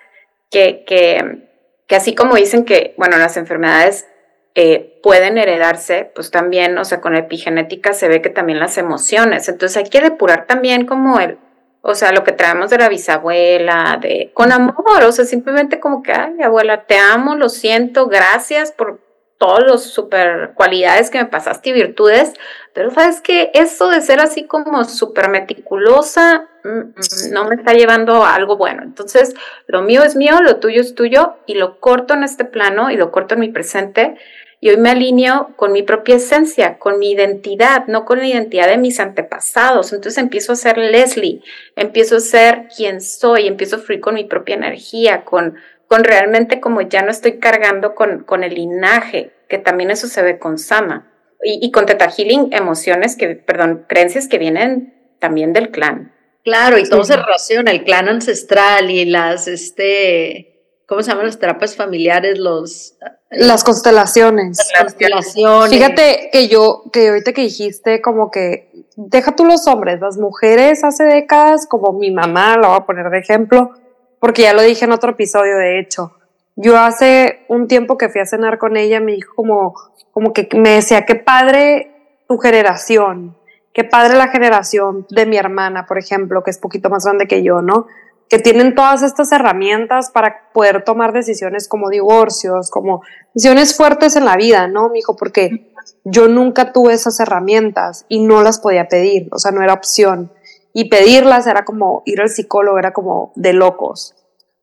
que, 0.51 0.85
que, 0.87 1.49
que 1.87 1.97
así 1.97 2.15
como 2.15 2.37
dicen 2.37 2.65
que, 2.65 2.95
bueno, 2.97 3.19
las 3.19 3.37
enfermedades 3.37 4.07
eh, 4.55 4.99
pueden 5.03 5.39
heredarse, 5.39 6.11
pues 6.15 6.31
también, 6.31 6.77
o 6.77 6.85
sea, 6.85 7.01
con 7.01 7.15
epigenética 7.15 7.93
se 7.93 8.09
ve 8.09 8.21
que 8.21 8.31
también 8.31 8.59
las 8.59 8.79
emociones. 8.79 9.49
Entonces 9.49 9.77
hay 9.77 9.89
que 9.89 10.01
depurar 10.01 10.47
también 10.47 10.87
como 10.87 11.21
el, 11.21 11.39
o 11.83 11.95
sea, 11.95 12.13
lo 12.13 12.25
que 12.25 12.33
traemos 12.33 12.71
de 12.71 12.79
la 12.79 12.89
bisabuela, 12.89 13.99
de 14.01 14.31
con 14.35 14.53
amor, 14.53 15.05
o 15.05 15.13
sea, 15.13 15.25
simplemente 15.25 15.81
como 15.81 16.03
que, 16.03 16.13
ay, 16.13 16.43
abuela, 16.43 16.85
te 16.85 16.99
amo, 16.99 17.37
lo 17.37 17.49
siento, 17.49 18.09
gracias 18.09 18.73
por 18.73 19.01
todos 19.41 19.65
los 19.67 19.85
super 19.85 20.53
cualidades 20.55 21.09
que 21.09 21.17
me 21.17 21.25
pasaste 21.25 21.71
y 21.71 21.73
virtudes, 21.73 22.35
pero 22.75 22.91
sabes 22.91 23.23
que 23.23 23.51
eso 23.55 23.89
de 23.89 24.03
ser 24.03 24.21
así 24.21 24.45
como 24.45 24.85
súper 24.85 25.31
meticulosa 25.31 26.47
mm, 26.63 26.69
mm, 26.69 27.33
no 27.33 27.49
me 27.49 27.55
está 27.55 27.73
llevando 27.73 28.23
a 28.23 28.35
algo 28.35 28.59
bueno. 28.59 28.83
Entonces, 28.83 29.35
lo 29.67 29.81
mío 29.81 30.03
es 30.03 30.15
mío, 30.15 30.43
lo 30.43 30.61
tuyo 30.61 30.83
es 30.83 30.95
tuyo 30.95 31.37
y 31.47 31.55
lo 31.55 31.81
corto 31.81 32.13
en 32.13 32.23
este 32.23 32.45
plano 32.45 32.91
y 32.91 32.99
lo 32.99 33.11
corto 33.11 33.33
en 33.33 33.41
mi 33.41 33.49
presente. 33.49 34.17
Y 34.61 34.69
hoy 34.69 34.77
me 34.77 34.91
alineo 34.91 35.55
con 35.57 35.73
mi 35.73 35.83
propia 35.83 36.17
esencia, 36.17 36.77
con 36.77 36.99
mi 36.99 37.13
identidad, 37.13 37.87
no 37.87 38.05
con 38.05 38.19
la 38.19 38.27
identidad 38.27 38.69
de 38.69 38.77
mis 38.77 39.01
antepasados. 39.01 39.95
Entonces 39.95 40.23
empiezo 40.23 40.53
a 40.53 40.57
ser 40.57 40.77
Leslie, 40.77 41.41
empiezo 41.77 42.17
a 42.17 42.21
ser 42.21 42.69
quien 42.77 43.01
soy, 43.01 43.47
empiezo 43.47 43.77
a 43.77 43.79
fluir 43.79 44.03
con 44.03 44.17
mi 44.17 44.25
propia 44.25 44.57
energía, 44.57 45.25
con, 45.25 45.57
con 45.91 46.05
realmente 46.05 46.61
como 46.61 46.83
ya 46.83 47.03
no 47.03 47.11
estoy 47.11 47.41
cargando 47.41 47.97
con, 47.97 48.23
con 48.23 48.45
el 48.45 48.55
linaje, 48.55 49.33
que 49.49 49.59
también 49.59 49.91
eso 49.91 50.07
se 50.07 50.23
ve 50.23 50.39
con 50.39 50.57
Sama. 50.57 51.09
Y, 51.43 51.73
con 51.73 51.87
Teta 51.87 52.09
Healing, 52.11 52.53
emociones 52.53 53.17
que, 53.17 53.35
perdón, 53.35 53.87
creencias 53.89 54.29
que 54.29 54.39
vienen 54.39 54.95
también 55.19 55.55
del 55.55 55.71
clan. 55.71 56.15
Claro, 56.45 56.79
y 56.79 56.89
todo 56.89 57.03
se 57.03 57.17
relaciona, 57.17 57.71
el 57.71 57.83
clan 57.83 58.09
ancestral 58.09 58.91
y 58.91 59.07
las, 59.07 59.49
este, 59.49 60.83
¿cómo 60.87 61.03
se 61.03 61.11
llaman 61.11 61.27
las 61.27 61.39
terapias 61.39 61.75
familiares? 61.75 62.39
Los... 62.39 62.97
Las 63.31 63.65
constelaciones. 63.65 64.59
Las 64.59 64.83
constelaciones. 64.83 65.71
Fíjate 65.71 66.29
que 66.31 66.49
yo, 66.49 66.85
que 66.93 67.09
ahorita 67.09 67.33
que 67.33 67.41
dijiste 67.41 68.03
como 68.03 68.31
que, 68.31 68.71
deja 68.97 69.35
tú 69.35 69.45
los 69.47 69.67
hombres, 69.67 69.99
las 70.01 70.19
mujeres 70.19 70.85
hace 70.85 71.05
décadas, 71.05 71.67
como 71.67 71.99
mi 71.99 72.11
mamá, 72.11 72.57
lo 72.59 72.69
voy 72.69 72.77
a 72.77 72.87
poner 72.87 73.11
de 73.11 73.19
ejemplo, 73.19 73.73
porque 74.21 74.43
ya 74.43 74.53
lo 74.53 74.63
dije 74.63 74.85
en 74.85 74.93
otro 74.93 75.13
episodio, 75.13 75.57
de 75.57 75.81
hecho. 75.81 76.13
Yo 76.55 76.79
hace 76.79 77.45
un 77.49 77.67
tiempo 77.67 77.97
que 77.97 78.11
fui 78.11 78.21
a 78.21 78.27
cenar 78.27 78.59
con 78.59 78.77
ella, 78.77 79.01
me 79.01 79.13
dijo 79.13 79.35
como, 79.35 79.75
como 80.13 80.33
que 80.33 80.47
me 80.55 80.71
decía, 80.71 81.07
qué 81.07 81.15
padre 81.15 82.21
tu 82.29 82.37
generación, 82.39 83.37
qué 83.73 83.83
padre 83.83 84.17
la 84.17 84.29
generación 84.29 85.07
de 85.09 85.27
mi 85.27 85.39
hermana, 85.39 85.87
por 85.87 85.99
ejemplo, 85.99 86.45
que 86.45 86.51
es 86.51 86.59
poquito 86.59 86.91
más 86.91 87.05
grande 87.05 87.27
que 87.27 87.43
yo, 87.43 87.63
¿no? 87.63 87.87
Que 88.29 88.39
tienen 88.39 88.75
todas 88.75 89.03
estas 89.03 89.33
herramientas 89.33 90.11
para 90.11 90.51
poder 90.53 90.85
tomar 90.85 91.13
decisiones 91.13 91.67
como 91.67 91.89
divorcios, 91.89 92.71
como 92.71 93.03
decisiones 93.35 93.75
fuertes 93.75 94.15
en 94.17 94.27
la 94.27 94.37
vida, 94.37 94.69
¿no, 94.69 94.91
mijo? 94.91 95.17
Porque 95.17 95.73
yo 96.05 96.29
nunca 96.29 96.73
tuve 96.73 96.93
esas 96.93 97.19
herramientas 97.21 98.05
y 98.09 98.21
no 98.21 98.43
las 98.43 98.61
podía 98.61 98.87
pedir, 98.87 99.29
o 99.33 99.39
sea, 99.39 99.51
no 99.51 99.63
era 99.63 99.73
opción 99.73 100.31
y 100.73 100.89
pedirlas 100.89 101.47
era 101.47 101.65
como 101.65 102.03
ir 102.07 102.21
al 102.21 102.29
psicólogo, 102.29 102.79
era 102.79 102.93
como 102.93 103.33
de 103.37 103.53
locos. 103.53 104.15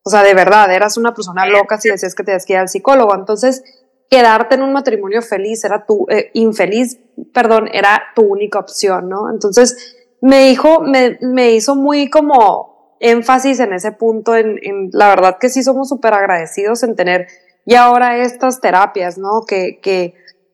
O 0.04 0.10
sea, 0.10 0.24
de 0.24 0.34
verdad, 0.34 0.72
eras 0.72 0.98
una 0.98 1.14
persona 1.14 1.46
loca 1.46 1.80
si 1.80 1.90
decías 1.90 2.16
que 2.16 2.24
te 2.24 2.38
que 2.46 2.54
ir 2.54 2.60
al 2.60 2.70
psicólogo. 2.70 3.14
Entonces, 3.14 3.64
quedarte 4.10 4.56
en 4.56 4.62
un 4.62 4.72
matrimonio 4.72 5.22
feliz 5.22 5.64
era 5.66 5.86
tu, 5.86 6.06
eh, 6.10 6.32
infeliz, 6.34 7.00
perdón, 7.34 7.70
era 7.74 8.02
tu 8.16 8.22
única 8.22 8.60
opción, 8.60 9.10
¿no? 9.10 9.30
Entonces, 9.30 9.98
me 10.22 10.48
dijo, 10.48 10.80
me, 10.80 11.18
me 11.22 11.52
hizo 11.52 11.76
muy 11.76 12.10
como 12.10 12.96
énfasis 13.00 13.60
en 13.60 13.74
ese 13.74 13.92
punto, 13.92 14.36
en, 14.36 14.60
en 14.64 14.90
la 14.94 15.10
verdad 15.10 15.38
que 15.40 15.50
sí 15.50 15.62
somos 15.62 15.90
súper 15.90 16.14
agradecidos 16.14 16.84
en 16.84 16.96
tener 16.96 17.28
y 17.68 17.76
ahora 17.76 18.18
estas 18.18 18.62
terapias, 18.62 19.18
¿no? 19.18 19.44
Que, 19.46 19.80
que, 19.82 20.14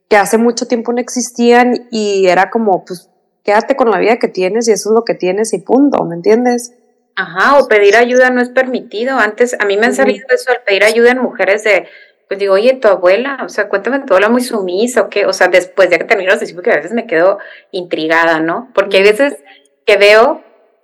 que 0.09 0.17
hace 0.17 0.39
mucho 0.39 0.67
tiempo 0.67 0.91
no 0.91 0.99
existían 0.99 1.87
y 1.91 2.25
era 2.25 2.49
como, 2.49 2.83
pues, 2.83 3.11
quédate 3.43 3.75
con 3.75 3.91
la 3.91 3.99
vida 3.99 4.17
que 4.17 4.27
tienes 4.27 4.67
y 4.67 4.71
eso 4.71 4.89
es 4.89 4.95
lo 4.95 5.03
que 5.03 5.13
tienes 5.13 5.53
y 5.53 5.60
punto, 5.60 6.03
¿me 6.06 6.15
entiendes? 6.15 6.73
Ajá, 7.15 7.60
o 7.60 7.67
pedir 7.67 7.95
ayuda 7.95 8.29
no 8.32 8.41
es 8.41 8.49
permitido. 8.49 9.17
Antes, 9.17 9.56
a 9.60 9.65
mí 9.65 9.77
me 9.77 9.86
han 9.86 9.93
salido 9.93 10.25
eso, 10.29 10.51
el 10.51 10.62
pedir 10.65 10.84
ayuda 10.84 11.12
en 11.12 11.19
mujeres 11.19 11.63
de, 11.63 11.88
pues 12.27 12.39
digo, 12.39 12.56
oye, 12.56 12.73
tu 12.73 12.88
abuela, 12.88 13.38
o 13.43 13.49
sea, 13.49 13.69
cuéntame, 13.69 13.99
tu 13.99 14.13
abuela 14.13 14.29
muy 14.29 14.41
sumisa 14.41 15.01
o 15.01 15.10
qué, 15.10 15.25
o 15.25 15.34
sea, 15.34 15.47
después 15.47 15.89
ya 15.89 15.99
que 15.99 16.06
termino 16.06 16.34
los 16.34 16.51
porque 16.53 16.71
a 16.71 16.77
veces 16.77 16.93
me 16.93 17.06
quedo 17.06 17.38
intrigada, 17.71 18.39
¿no? 18.39 18.71
Porque 18.73 18.97
hay 18.97 19.03
veces 19.03 19.38
que 19.86 19.97
veo 19.97 20.41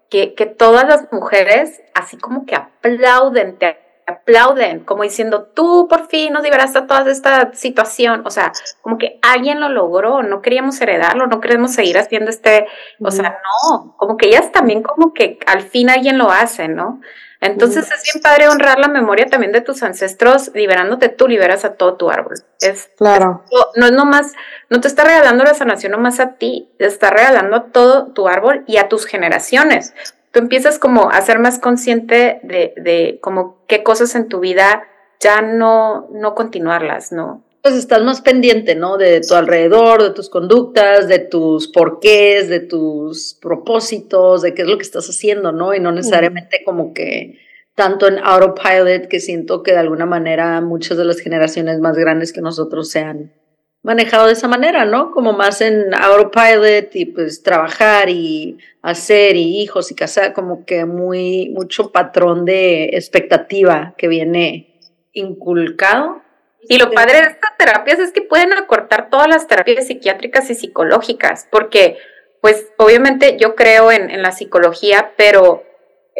que, 0.10 0.36
que 0.36 0.46
todas 0.46 0.88
las 0.88 1.12
mujeres 1.12 1.82
así 1.94 2.18
como 2.18 2.46
que 2.46 2.56
aplauden, 2.56 3.58
te 3.58 3.78
aplauden, 4.10 4.84
como 4.84 5.04
diciendo, 5.04 5.50
tú 5.54 5.88
por 5.90 6.08
fin 6.08 6.34
nos 6.34 6.44
liberaste 6.44 6.82
de 6.82 6.88
toda 6.88 7.10
esta 7.10 7.54
situación, 7.54 8.24
o 8.26 8.30
sea, 8.30 8.52
como 8.82 8.98
que 8.98 9.20
alguien 9.22 9.60
lo 9.60 9.70
logró, 9.70 10.24
no 10.24 10.42
queríamos 10.42 10.80
heredarlo, 10.82 11.28
no 11.28 11.40
queremos 11.40 11.74
seguir 11.74 11.98
haciendo 11.98 12.30
este, 12.30 12.68
o 13.00 13.12
sea, 13.12 13.40
no, 13.72 13.96
como 13.98 14.18
que 14.18 14.28
ellas 14.28 14.52
también 14.52 14.84
como 14.84 15.14
que 15.14 15.40
al 15.46 15.62
fin 15.62 15.90
alguien 15.90 16.18
lo 16.18 16.32
hace, 16.32 16.68
¿no? 16.68 17.02
Entonces 17.42 17.90
es 17.90 18.04
bien 18.04 18.22
padre 18.22 18.50
honrar 18.50 18.80
la 18.80 18.90
memoria 18.90 19.28
también 19.28 19.54
de 19.54 19.62
tus 19.62 19.82
ancestros, 19.82 20.52
liberándote 20.54 21.08
tú, 21.08 21.28
liberas 21.28 21.64
a 21.64 21.76
todo 21.76 21.96
tu 21.96 22.10
árbol. 22.10 22.34
Es, 22.60 22.90
claro. 22.98 23.46
no 23.76 23.86
es 23.86 23.92
nomás, 23.94 24.34
no 24.70 24.82
te 24.82 24.90
está 24.90 25.06
regalando 25.06 25.46
la 25.46 25.54
sanación 25.54 25.94
nomás 25.94 26.20
a 26.20 26.34
ti, 26.34 26.70
te 26.78 26.86
está 26.86 27.12
regalando 27.12 27.56
a 27.56 27.64
todo 27.68 28.08
tu 28.08 28.28
árbol 28.28 28.66
y 28.68 28.76
a 28.76 28.90
tus 28.90 29.06
generaciones 29.06 29.94
tú 30.32 30.40
empiezas 30.40 30.80
como 30.80 31.10
a 31.10 31.22
ser 31.22 31.40
más 31.40 31.60
consciente 31.60 32.40
de, 32.44 32.74
de 32.78 33.20
como 33.22 33.64
qué 33.68 33.84
cosas 33.84 34.16
en 34.16 34.28
tu 34.28 34.40
vida 34.40 34.84
ya 35.20 35.42
no, 35.42 36.08
no 36.12 36.34
continuarlas, 36.34 37.12
¿no? 37.12 37.44
Pues 37.62 37.76
estás 37.76 38.02
más 38.04 38.22
pendiente, 38.22 38.76
¿no? 38.76 38.98
De 38.98 39.20
tu 39.20 39.36
alrededor, 39.36 40.02
de 40.02 40.12
tus 40.12 40.30
conductas, 40.30 41.10
de 41.10 41.20
tus 41.20 41.68
porqués, 41.68 42.48
de 42.48 42.62
tus 42.62 43.38
propósitos, 43.42 44.42
de 44.42 44.54
qué 44.54 44.62
es 44.62 44.68
lo 44.68 44.78
que 44.78 44.84
estás 44.84 45.10
haciendo, 45.10 45.52
¿no? 45.52 45.74
Y 45.74 45.82
no 45.82 45.92
necesariamente 45.92 46.64
como 46.64 46.94
que 46.94 47.38
tanto 47.76 48.08
en 48.08 48.20
autopilot 48.20 49.08
que 49.08 49.20
siento 49.20 49.62
que 49.62 49.72
de 49.72 49.80
alguna 49.80 50.06
manera 50.06 50.62
muchas 50.62 50.98
de 50.98 51.06
las 51.06 51.20
generaciones 51.20 51.80
más 51.80 51.98
grandes 51.98 52.32
que 52.32 52.42
nosotros 52.42 52.90
sean 52.90 53.34
manejado 53.82 54.28
de 54.28 54.34
esa 54.34 54.48
manera, 54.48 54.86
¿no? 54.86 55.12
Como 55.12 55.34
más 55.34 55.62
en 55.62 55.94
autopilot 55.94 56.96
y 56.96 57.06
pues 57.06 57.44
trabajar 57.44 58.10
y 58.10 58.58
hacer 58.82 59.36
y 59.36 59.62
hijos 59.62 59.92
y 59.92 59.96
casar, 59.96 60.34
como 60.34 60.66
que 60.66 60.86
muy, 60.86 61.50
mucho 61.50 61.92
patrón 61.92 62.46
de 62.46 62.86
expectativa 62.94 63.94
que 63.98 64.08
viene 64.08 64.80
inculcado. 65.14 66.22
Y 66.68 66.78
lo 66.78 66.92
padre 66.92 67.22
de 67.22 67.28
estas 67.28 67.58
terapias 67.58 68.00
es 68.00 68.12
que 68.12 68.22
pueden 68.22 68.54
acortar 68.54 69.10
todas 69.10 69.28
las 69.28 69.48
terapias 69.48 69.88
psiquiátricas 69.88 70.50
y 70.50 70.56
psicológicas, 70.56 71.48
porque 71.50 71.98
pues 72.42 72.68
obviamente 72.78 73.38
yo 73.40 73.56
creo 73.56 73.92
en, 73.92 74.10
en 74.10 74.22
la 74.22 74.32
psicología, 74.32 75.14
pero 75.18 75.64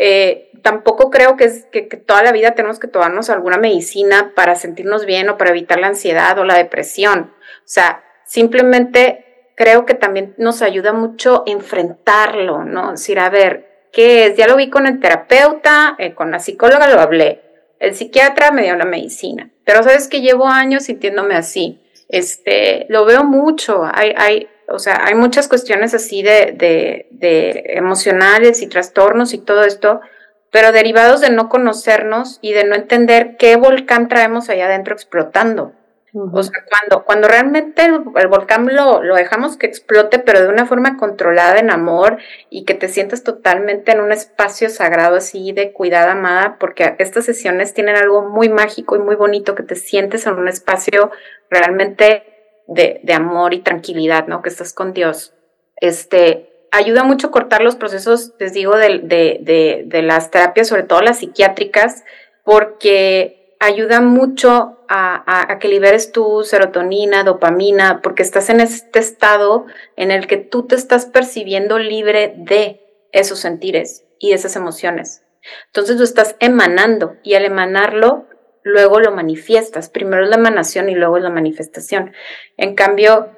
eh, 0.02 0.50
tampoco 0.64 1.10
creo 1.10 1.36
que, 1.36 1.44
es, 1.44 1.66
que, 1.72 1.82
toda 1.82 2.24
la 2.24 2.32
vida 2.32 2.52
tenemos 2.52 2.80
que 2.80 2.88
tomarnos 2.88 3.30
alguna 3.30 3.58
medicina 3.58 4.32
para 4.34 4.56
sentirnos 4.56 5.06
bien 5.06 5.28
o 5.28 5.38
para 5.38 5.50
evitar 5.50 5.78
la 5.78 5.88
ansiedad 5.88 6.40
o 6.40 6.46
la 6.46 6.56
depresión. 6.56 7.34
O 7.70 7.72
sea, 7.72 8.04
simplemente 8.26 9.52
creo 9.56 9.86
que 9.86 9.94
también 9.94 10.34
nos 10.40 10.64
ayuda 10.64 10.92
mucho 10.92 11.44
enfrentarlo, 11.46 12.64
¿no? 12.64 12.94
Decir, 12.94 13.20
a 13.20 13.30
ver, 13.30 13.86
¿qué 13.94 14.26
es? 14.26 14.38
Ya 14.38 14.48
lo 14.48 14.56
vi 14.56 14.72
con 14.72 14.88
el 14.88 15.00
terapeuta, 15.00 15.96
eh, 16.00 16.16
con 16.16 16.32
la 16.32 16.40
psicóloga 16.40 16.90
lo 16.90 17.00
hablé, 17.00 17.44
el 17.80 17.94
psiquiatra 17.94 18.50
me 18.50 18.64
dio 18.64 18.76
la 18.76 18.86
medicina, 18.86 19.52
pero 19.66 19.84
sabes 19.84 20.08
que 20.08 20.22
llevo 20.22 20.48
años 20.48 20.86
sintiéndome 20.86 21.36
así. 21.36 21.80
Este, 22.08 22.88
lo 22.90 23.06
veo 23.06 23.24
mucho, 23.24 23.84
hay, 23.84 24.16
hay, 24.18 24.50
o 24.68 24.80
sea, 24.80 25.06
hay 25.06 25.14
muchas 25.14 25.48
cuestiones 25.48 25.94
así 25.94 26.24
de, 26.24 26.56
de, 26.58 27.08
de, 27.12 27.66
emocionales 27.76 28.64
y 28.64 28.68
trastornos 28.68 29.36
y 29.36 29.38
todo 29.38 29.64
esto, 29.64 30.02
pero 30.50 30.72
derivados 30.72 31.22
de 31.22 31.30
no 31.30 31.50
conocernos 31.50 32.40
y 32.42 32.54
de 32.54 32.64
no 32.64 32.74
entender 32.74 33.38
qué 33.38 33.58
volcán 33.58 34.08
traemos 34.08 34.50
allá 34.50 34.66
adentro 34.66 34.96
explotando. 34.96 35.76
O 36.14 36.42
sea, 36.42 36.64
cuando, 36.68 37.06
cuando 37.06 37.28
realmente 37.28 37.86
el, 37.86 38.28
volcán 38.28 38.66
lo, 38.76 39.04
lo, 39.04 39.16
dejamos 39.16 39.58
que 39.58 39.68
explote, 39.68 40.18
pero 40.20 40.42
de 40.42 40.48
una 40.48 40.66
forma 40.66 40.98
controlada 40.98 41.60
en 41.60 41.70
amor 41.70 42.18
y 42.50 42.66
que 42.66 42.74
te 42.74 42.88
sientas 42.88 43.24
totalmente 43.24 43.92
en 43.92 44.00
un 44.00 44.12
espacio 44.12 44.70
sagrado 44.70 45.18
así 45.18 45.52
de 45.52 45.72
cuidada, 45.72 46.14
amada, 46.14 46.58
porque 46.60 46.96
estas 46.98 47.26
sesiones 47.26 47.74
tienen 47.74 47.96
algo 47.96 48.28
muy 48.28 48.50
mágico 48.50 48.96
y 48.96 49.00
muy 49.00 49.16
bonito, 49.16 49.54
que 49.54 49.64
te 49.64 49.76
sientes 49.76 50.26
en 50.26 50.34
un 50.34 50.48
espacio 50.48 51.12
realmente 51.50 52.24
de, 52.68 53.02
de 53.04 53.14
amor 53.14 53.54
y 53.54 53.60
tranquilidad, 53.60 54.28
¿no? 54.28 54.42
Que 54.42 54.50
estás 54.50 54.74
con 54.74 54.94
Dios. 54.94 55.34
Este, 55.78 56.50
ayuda 56.72 57.04
mucho 57.04 57.32
cortar 57.32 57.62
los 57.62 57.76
procesos, 57.76 58.34
les 58.40 58.54
digo, 58.54 58.76
de, 58.78 59.00
de, 59.00 59.84
de, 59.86 60.02
las 60.02 60.32
terapias, 60.32 60.68
sobre 60.68 60.84
todo 60.84 61.02
las 61.02 61.20
psiquiátricas, 61.20 62.04
porque 62.44 63.56
ayuda 63.60 64.02
mucho 64.02 64.79
a, 64.92 65.58
que 65.60 65.68
liberes 65.68 66.12
tu 66.12 66.44
serotonina, 66.44 67.24
dopamina, 67.24 68.02
porque 68.02 68.24
estás 68.24 68.50
en 68.50 68.60
este 68.60 68.98
estado 68.98 69.68
en 69.96 70.10
el 70.10 70.26
que 70.26 70.38
tú 70.38 70.66
te 70.66 70.76
estás 70.76 71.06
percibiendo 71.06 71.78
libre 71.78 72.34
de 72.36 72.82
esos 73.12 73.40
sentires 73.40 74.06
y 74.18 74.34
esas 74.34 74.56
emociones. 74.56 75.24
Entonces 75.68 75.98
lo 75.98 76.04
estás 76.04 76.36
emanando 76.40 77.18
y 77.24 77.36
al 77.36 77.46
emanarlo 77.46 78.26
luego 78.64 79.00
lo 79.00 79.12
manifiestas. 79.12 79.90
Primero 79.90 80.24
es 80.24 80.30
la 80.30 80.38
emanación 80.38 80.90
y 80.90 80.96
luego 80.96 81.18
es 81.18 81.24
la 81.24 81.30
manifestación. 81.30 82.14
En 82.58 82.74
cambio, 82.74 83.30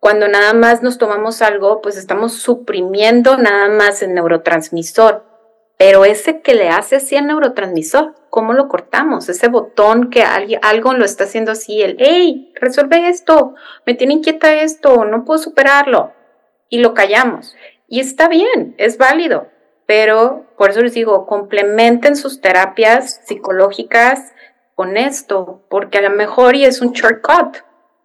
cuando 0.00 0.28
nada 0.28 0.52
más 0.52 0.82
nos 0.82 0.98
tomamos 0.98 1.40
algo, 1.40 1.80
pues 1.80 1.96
estamos 1.96 2.34
suprimiendo 2.34 3.38
nada 3.38 3.68
más 3.68 4.02
el 4.02 4.12
neurotransmisor. 4.12 5.24
Pero 5.78 6.04
ese 6.04 6.42
que 6.42 6.54
le 6.54 6.68
hace 6.68 6.96
así 6.96 7.16
al 7.16 7.26
neurotransmisor, 7.26 8.14
¿cómo 8.30 8.52
lo 8.52 8.68
cortamos? 8.68 9.28
Ese 9.28 9.48
botón 9.48 10.10
que 10.10 10.22
alguien, 10.22 10.60
algo 10.62 10.92
lo 10.94 11.04
está 11.04 11.24
haciendo 11.24 11.52
así, 11.52 11.82
el, 11.82 11.96
hey, 11.98 12.52
resuelve 12.56 13.08
esto, 13.08 13.54
me 13.86 13.94
tiene 13.94 14.14
inquieta 14.14 14.54
esto, 14.54 15.04
no 15.04 15.24
puedo 15.24 15.38
superarlo. 15.38 16.12
Y 16.68 16.78
lo 16.78 16.94
callamos. 16.94 17.56
Y 17.86 18.00
está 18.00 18.28
bien, 18.28 18.74
es 18.76 18.98
válido, 18.98 19.48
pero 19.86 20.46
por 20.58 20.70
eso 20.70 20.82
les 20.82 20.92
digo, 20.92 21.26
complementen 21.26 22.16
sus 22.16 22.40
terapias 22.40 23.22
psicológicas 23.24 24.32
con 24.74 24.96
esto, 24.96 25.64
porque 25.70 25.98
a 25.98 26.02
lo 26.02 26.10
mejor 26.10 26.54
y 26.54 26.64
es 26.64 26.82
un 26.82 26.92
shortcut, 26.92 27.58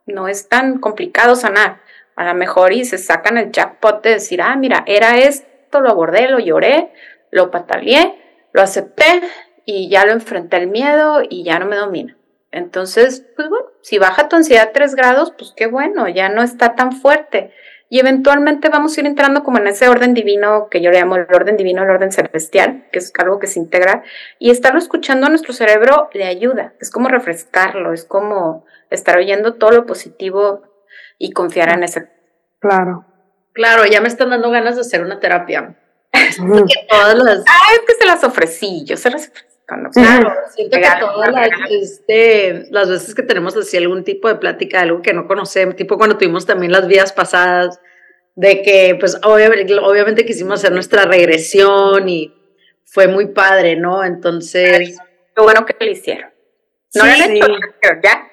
no 0.06 0.28
es 0.28 0.48
tan 0.48 0.80
complicado 0.80 1.36
sanar. 1.36 1.82
A 2.16 2.26
lo 2.26 2.34
mejor 2.36 2.74
y 2.74 2.86
se 2.86 2.98
sacan 2.98 3.38
el 3.38 3.52
jackpot 3.52 4.04
de 4.04 4.12
decir, 4.12 4.42
ah, 4.42 4.56
mira, 4.56 4.84
era 4.86 5.18
esto, 5.18 5.82
lo 5.82 5.90
abordé, 5.90 6.30
lo 6.30 6.40
lloré, 6.40 6.94
lo 7.32 7.52
pataleé, 7.52 8.20
lo 8.54 8.62
acepté 8.62 9.22
y 9.66 9.90
ya 9.90 10.06
lo 10.06 10.12
enfrenté 10.12 10.58
el 10.58 10.68
miedo 10.68 11.22
y 11.28 11.44
ya 11.44 11.60
no 11.60 11.66
me 11.66 11.76
domina. 11.76 12.18
Entonces, 12.52 13.26
pues 13.36 13.50
bueno, 13.50 13.66
si 13.82 13.98
baja 13.98 14.30
tu 14.30 14.36
ansiedad 14.36 14.70
a 14.70 14.72
3 14.74 14.96
grados, 14.96 15.34
pues 15.38 15.54
qué 15.56 15.66
bueno, 15.66 16.08
ya 16.08 16.30
no 16.30 16.44
está 16.44 16.76
tan 16.76 16.92
fuerte. 16.92 17.52
Y 17.90 18.00
eventualmente 18.00 18.70
vamos 18.70 18.96
a 18.96 19.02
ir 19.02 19.08
entrando 19.08 19.44
como 19.44 19.58
en 19.58 19.68
ese 19.68 19.88
orden 19.88 20.14
divino 20.14 20.68
que 20.70 20.82
yo 20.82 20.92
le 20.92 21.00
llamo 21.00 21.16
el 21.16 21.28
orden 21.34 21.58
divino, 21.58 21.84
el 21.84 21.90
orden 21.90 22.12
celestial, 22.12 22.86
que 22.92 23.00
es 23.00 23.12
algo 23.20 23.40
que 23.40 23.48
se 23.48 23.60
integra. 23.60 24.04
Y 24.40 24.52
estarlo 24.52 24.80
escuchando 24.80 25.28
a 25.28 25.30
nuestro 25.30 25.54
cerebro 25.54 26.10
le 26.14 26.26
ayuda, 26.26 26.74
es 26.80 26.90
como 26.90 27.08
refrescarlo, 27.08 27.94
es 27.94 28.04
como 28.04 28.66
estar 28.90 29.18
oyendo 29.18 29.56
todo 29.56 29.72
lo 29.72 29.86
positivo 29.86 30.64
y 31.18 31.32
confiar 31.32 31.70
en 31.70 31.84
ese. 31.84 32.10
Claro. 32.60 33.06
Claro, 33.54 33.86
ya 33.86 34.02
me 34.02 34.08
están 34.08 34.32
dando 34.32 34.50
ganas 34.50 34.76
de 34.76 34.82
hacer 34.82 35.04
una 35.04 35.20
terapia. 35.20 35.76
todas 36.90 37.16
las... 37.16 37.40
Ah, 37.48 37.74
es 37.74 37.82
que 37.88 37.94
se 37.94 38.06
las 38.06 38.24
ofrecí, 38.24 38.86
yo 38.86 38.98
se 38.98 39.12
las 39.12 39.28
ofrecí. 39.28 39.53
Claro, 39.66 39.90
siento 40.54 40.78
que 40.78 40.88
todas 41.00 41.32
las, 41.32 41.50
este, 41.70 42.68
las 42.70 42.90
veces 42.90 43.16
que 43.16 43.24
tenemos 43.24 43.56
así 43.56 43.78
algún 43.78 44.04
tipo 44.04 44.28
de 44.28 44.36
plática, 44.36 44.82
algo 44.82 45.02
que 45.02 45.14
no 45.14 45.28
conocemos, 45.28 45.76
tipo 45.76 45.98
cuando 45.98 46.18
tuvimos 46.18 46.46
también 46.46 46.72
las 46.72 46.88
vidas 46.88 47.14
pasadas, 47.14 47.80
de 48.36 48.62
que 48.62 48.96
pues 49.00 49.20
obviamente, 49.24 49.78
obviamente 49.80 50.26
quisimos 50.26 50.60
hacer 50.60 50.72
nuestra 50.72 51.06
regresión 51.06 52.10
y 52.10 52.34
fue 52.84 53.08
muy 53.08 53.28
padre, 53.28 53.76
¿no? 53.76 54.04
Entonces... 54.04 54.98
Qué 55.36 55.42
bueno 55.42 55.66
que 55.66 55.76
lo 55.84 55.92
hicieron. 55.92 56.30
¿No 56.94 57.06
lo 57.06 57.12
han 57.12 57.32
hecho? 57.32 57.48
¿Ya? 58.04 58.28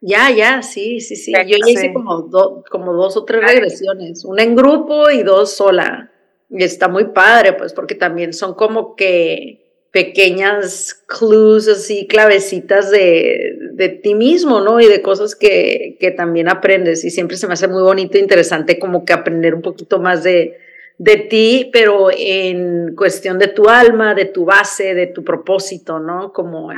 Ya, 0.00 0.30
ya, 0.30 0.62
sí, 0.62 1.00
sí, 1.00 1.16
sí. 1.16 1.32
Yo 1.32 1.56
ya 1.56 1.70
hice 1.72 1.92
como, 1.92 2.28
como 2.70 2.92
dos 2.92 3.16
o 3.16 3.24
tres 3.24 3.42
regresiones, 3.42 4.24
una 4.24 4.44
en 4.44 4.54
grupo 4.54 5.10
y 5.10 5.22
dos 5.22 5.56
sola. 5.56 6.12
Y 6.48 6.62
está 6.62 6.86
muy 6.86 7.06
padre, 7.06 7.54
pues, 7.54 7.72
porque 7.72 7.96
también 7.96 8.32
son 8.32 8.54
como 8.54 8.94
que 8.94 9.65
pequeñas 9.96 10.92
clues, 11.06 11.66
así, 11.68 12.06
clavecitas 12.06 12.90
de, 12.90 13.56
de 13.72 13.88
ti 13.88 14.14
mismo, 14.14 14.60
¿no? 14.60 14.78
Y 14.78 14.84
de 14.88 15.00
cosas 15.00 15.34
que, 15.34 15.96
que, 15.98 16.10
también 16.10 16.50
aprendes. 16.50 17.02
Y 17.06 17.10
siempre 17.10 17.38
se 17.38 17.46
me 17.46 17.54
hace 17.54 17.66
muy 17.66 17.82
bonito 17.82 18.18
e 18.18 18.20
interesante 18.20 18.78
como 18.78 19.06
que 19.06 19.14
aprender 19.14 19.54
un 19.54 19.62
poquito 19.62 19.98
más 19.98 20.22
de, 20.22 20.58
de 20.98 21.16
ti, 21.16 21.70
pero 21.72 22.10
en 22.14 22.94
cuestión 22.94 23.38
de 23.38 23.48
tu 23.48 23.70
alma, 23.70 24.14
de 24.14 24.26
tu 24.26 24.44
base, 24.44 24.92
de 24.92 25.06
tu 25.06 25.24
propósito, 25.24 25.98
¿no? 25.98 26.30
Como... 26.30 26.70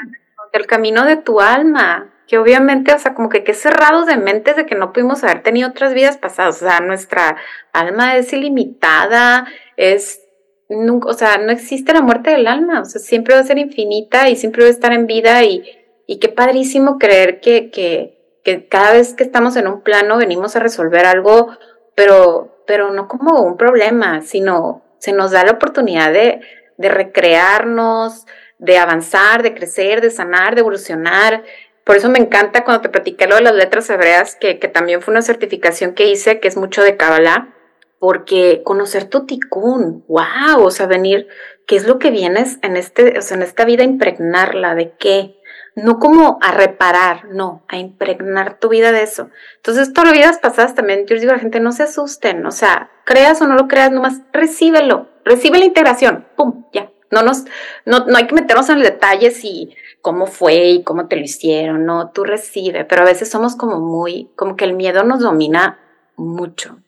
El 0.53 0.67
camino 0.69 1.05
de 1.05 1.17
tu 1.17 1.41
alma, 1.41 2.15
que 2.29 2.39
obviamente, 2.39 2.95
o 2.95 2.99
sea, 3.01 3.15
como 3.15 3.31
que 3.31 3.43
qué 3.43 3.53
cerrados 3.53 4.07
de 4.07 4.17
mente 4.17 4.55
de 4.55 4.65
que 4.65 4.77
no 4.77 4.93
pudimos 4.93 5.25
haber 5.25 5.43
tenido 5.43 5.71
otras 5.71 5.93
vidas 5.93 6.19
pasadas, 6.19 6.63
o 6.63 6.67
sea, 6.69 6.79
nuestra 6.79 7.37
alma 7.73 8.17
es 8.17 8.33
ilimitada, 8.33 9.49
es, 9.77 10.21
nunca, 10.69 11.09
o 11.09 11.15
sea, 11.15 11.39
no 11.39 11.51
existe 11.51 11.93
la 11.93 12.03
muerte 12.03 12.31
del 12.31 12.47
alma, 12.47 12.81
o 12.83 12.85
sea, 12.85 13.01
siempre 13.01 13.35
va 13.35 13.41
a 13.41 13.45
ser 13.45 13.59
infinita 13.59 14.29
y 14.29 14.37
siempre 14.37 14.63
va 14.63 14.69
a 14.69 14.73
estar 14.73 14.93
en 14.93 15.07
vida 15.07 15.43
y, 15.45 15.65
y 16.07 16.19
qué 16.19 16.29
padrísimo 16.29 16.99
creer 16.99 17.41
que, 17.41 17.71
que, 17.71 18.41
que 18.45 18.69
cada 18.69 18.93
vez 18.93 19.15
que 19.15 19.25
estamos 19.25 19.57
en 19.57 19.67
un 19.67 19.83
plano 19.83 20.19
venimos 20.19 20.57
a 20.57 20.61
resolver 20.61 21.07
algo, 21.07 21.57
pero, 21.95 22.63
pero 22.67 22.93
no 22.93 23.09
como 23.09 23.43
un 23.43 23.57
problema, 23.57 24.23
sino 24.23 24.83
se 24.99 25.13
nos 25.13 25.31
da 25.31 25.45
la 25.45 25.53
oportunidad 25.53 26.13
de, 26.13 26.41
de 26.77 26.89
recrearnos, 26.89 28.27
de 28.59 28.79
avanzar, 28.79 29.43
de 29.43 29.55
crecer, 29.55 30.01
de 30.01 30.11
sanar, 30.11 30.55
de 30.55 30.61
evolucionar. 30.61 31.45
Por 31.85 31.97
eso 31.97 32.09
me 32.09 32.19
encanta 32.19 32.65
cuando 32.65 32.83
te 32.83 32.89
platiqué 32.89 33.27
lo 33.27 33.37
de 33.37 33.43
las 33.43 33.55
letras 33.55 33.89
hebreas, 33.91 34.37
que, 34.37 34.59
que 34.59 34.69
también 34.69 35.01
fue 35.01 35.13
una 35.13 35.23
certificación 35.23 35.95
que 35.95 36.07
hice, 36.07 36.41
que 36.41 36.49
es 36.49 36.57
mucho 36.57 36.83
de 36.83 36.97
Kabbalah, 36.97 37.55
porque 37.99 38.63
conocer 38.65 39.05
tu 39.05 39.27
tikkun, 39.27 40.05
wow, 40.09 40.63
o 40.63 40.71
sea, 40.71 40.87
venir, 40.87 41.29
¿qué 41.67 41.77
es 41.77 41.87
lo 41.87 41.99
que 41.99 42.11
vienes 42.11 42.59
en 42.63 42.77
este, 42.77 43.19
o 43.19 43.23
sea, 43.23 43.37
en 43.37 43.43
esta 43.43 43.65
vida 43.65 43.83
impregnarla? 43.83 44.75
¿De 44.75 44.93
qué? 44.99 45.37
No 45.75 45.99
como 45.99 46.39
a 46.41 46.53
reparar, 46.53 47.27
no, 47.31 47.65
a 47.69 47.79
impregnar 47.79 48.59
tu 48.59 48.69
vida 48.69 48.93
de 48.93 49.03
eso. 49.03 49.31
Entonces, 49.57 49.93
todas 49.93 50.11
las 50.11 50.19
vidas 50.19 50.39
pasadas 50.39 50.75
también, 50.75 51.07
yo 51.07 51.15
les 51.15 51.23
digo 51.23 51.33
a 51.33 51.37
la 51.37 51.43
gente, 51.43 51.61
no 51.61 51.73
se 51.73 51.85
asusten, 51.85 52.45
o 52.47 52.51
sea, 52.51 52.91
creas 53.05 53.41
o 53.41 53.47
no 53.47 53.55
lo 53.55 53.69
creas, 53.69 53.91
nomás 53.91 54.23
recíbelo, 54.33 55.09
recibe 55.25 55.59
la 55.59 55.65
integración, 55.67 56.27
pum, 56.37 56.65
ya. 56.73 56.91
No 57.11 57.23
nos, 57.23 57.45
no, 57.87 58.01
no 58.01 58.19
hay 58.19 58.27
que 58.27 58.35
meternos 58.35 58.69
en 58.69 58.77
el 58.77 58.83
detalle 58.83 59.31
si 59.31 59.75
cómo 60.03 60.27
fue 60.27 60.67
y 60.69 60.83
cómo 60.85 61.09
te 61.09 61.17
lo 61.17 61.23
hicieron, 61.23 61.87
no, 61.87 62.11
tú 62.11 62.25
recibe, 62.25 62.85
pero 62.85 63.01
a 63.01 63.07
veces 63.07 63.31
somos 63.31 63.57
como 63.57 63.81
muy, 63.81 64.31
como 64.37 64.57
que 64.57 64.67
el 64.67 64.75
miedo 64.75 65.05
nos 65.05 65.21
domina 65.21 65.79
mucho. 66.17 66.81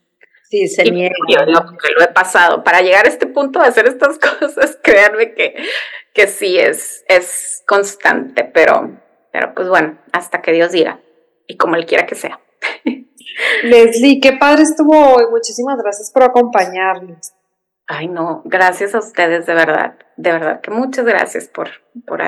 Sí, 0.51 0.67
el 0.79 0.91
miedo. 0.91 1.15
Yo 1.29 1.77
que 1.77 1.93
lo 1.97 2.03
he 2.03 2.09
pasado. 2.09 2.61
Para 2.65 2.81
llegar 2.81 3.05
a 3.05 3.09
este 3.09 3.25
punto 3.25 3.59
de 3.61 3.67
hacer 3.67 3.87
estas 3.87 4.19
cosas, 4.39 4.77
créanme 4.83 5.33
que, 5.33 5.55
que 6.13 6.27
sí 6.27 6.59
es, 6.59 7.05
es 7.07 7.63
constante, 7.65 8.43
pero, 8.43 8.99
pero 9.31 9.55
pues 9.55 9.69
bueno, 9.69 9.97
hasta 10.11 10.41
que 10.41 10.51
Dios 10.51 10.73
diga 10.73 10.99
y 11.47 11.55
como 11.55 11.77
Él 11.77 11.85
quiera 11.85 12.05
que 12.05 12.15
sea. 12.15 12.41
Leslie, 13.63 14.19
qué 14.19 14.33
padre 14.33 14.63
estuvo 14.63 15.15
hoy. 15.15 15.23
Muchísimas 15.31 15.77
gracias 15.81 16.11
por 16.11 16.23
acompañarnos. 16.23 17.31
Ay, 17.87 18.09
no, 18.09 18.41
gracias 18.43 18.93
a 18.93 18.99
ustedes, 18.99 19.45
de 19.45 19.53
verdad, 19.53 19.95
de 20.17 20.31
verdad, 20.31 20.61
que 20.61 20.71
muchas 20.71 21.05
gracias 21.05 21.47
por, 21.47 21.69
por, 22.05 22.21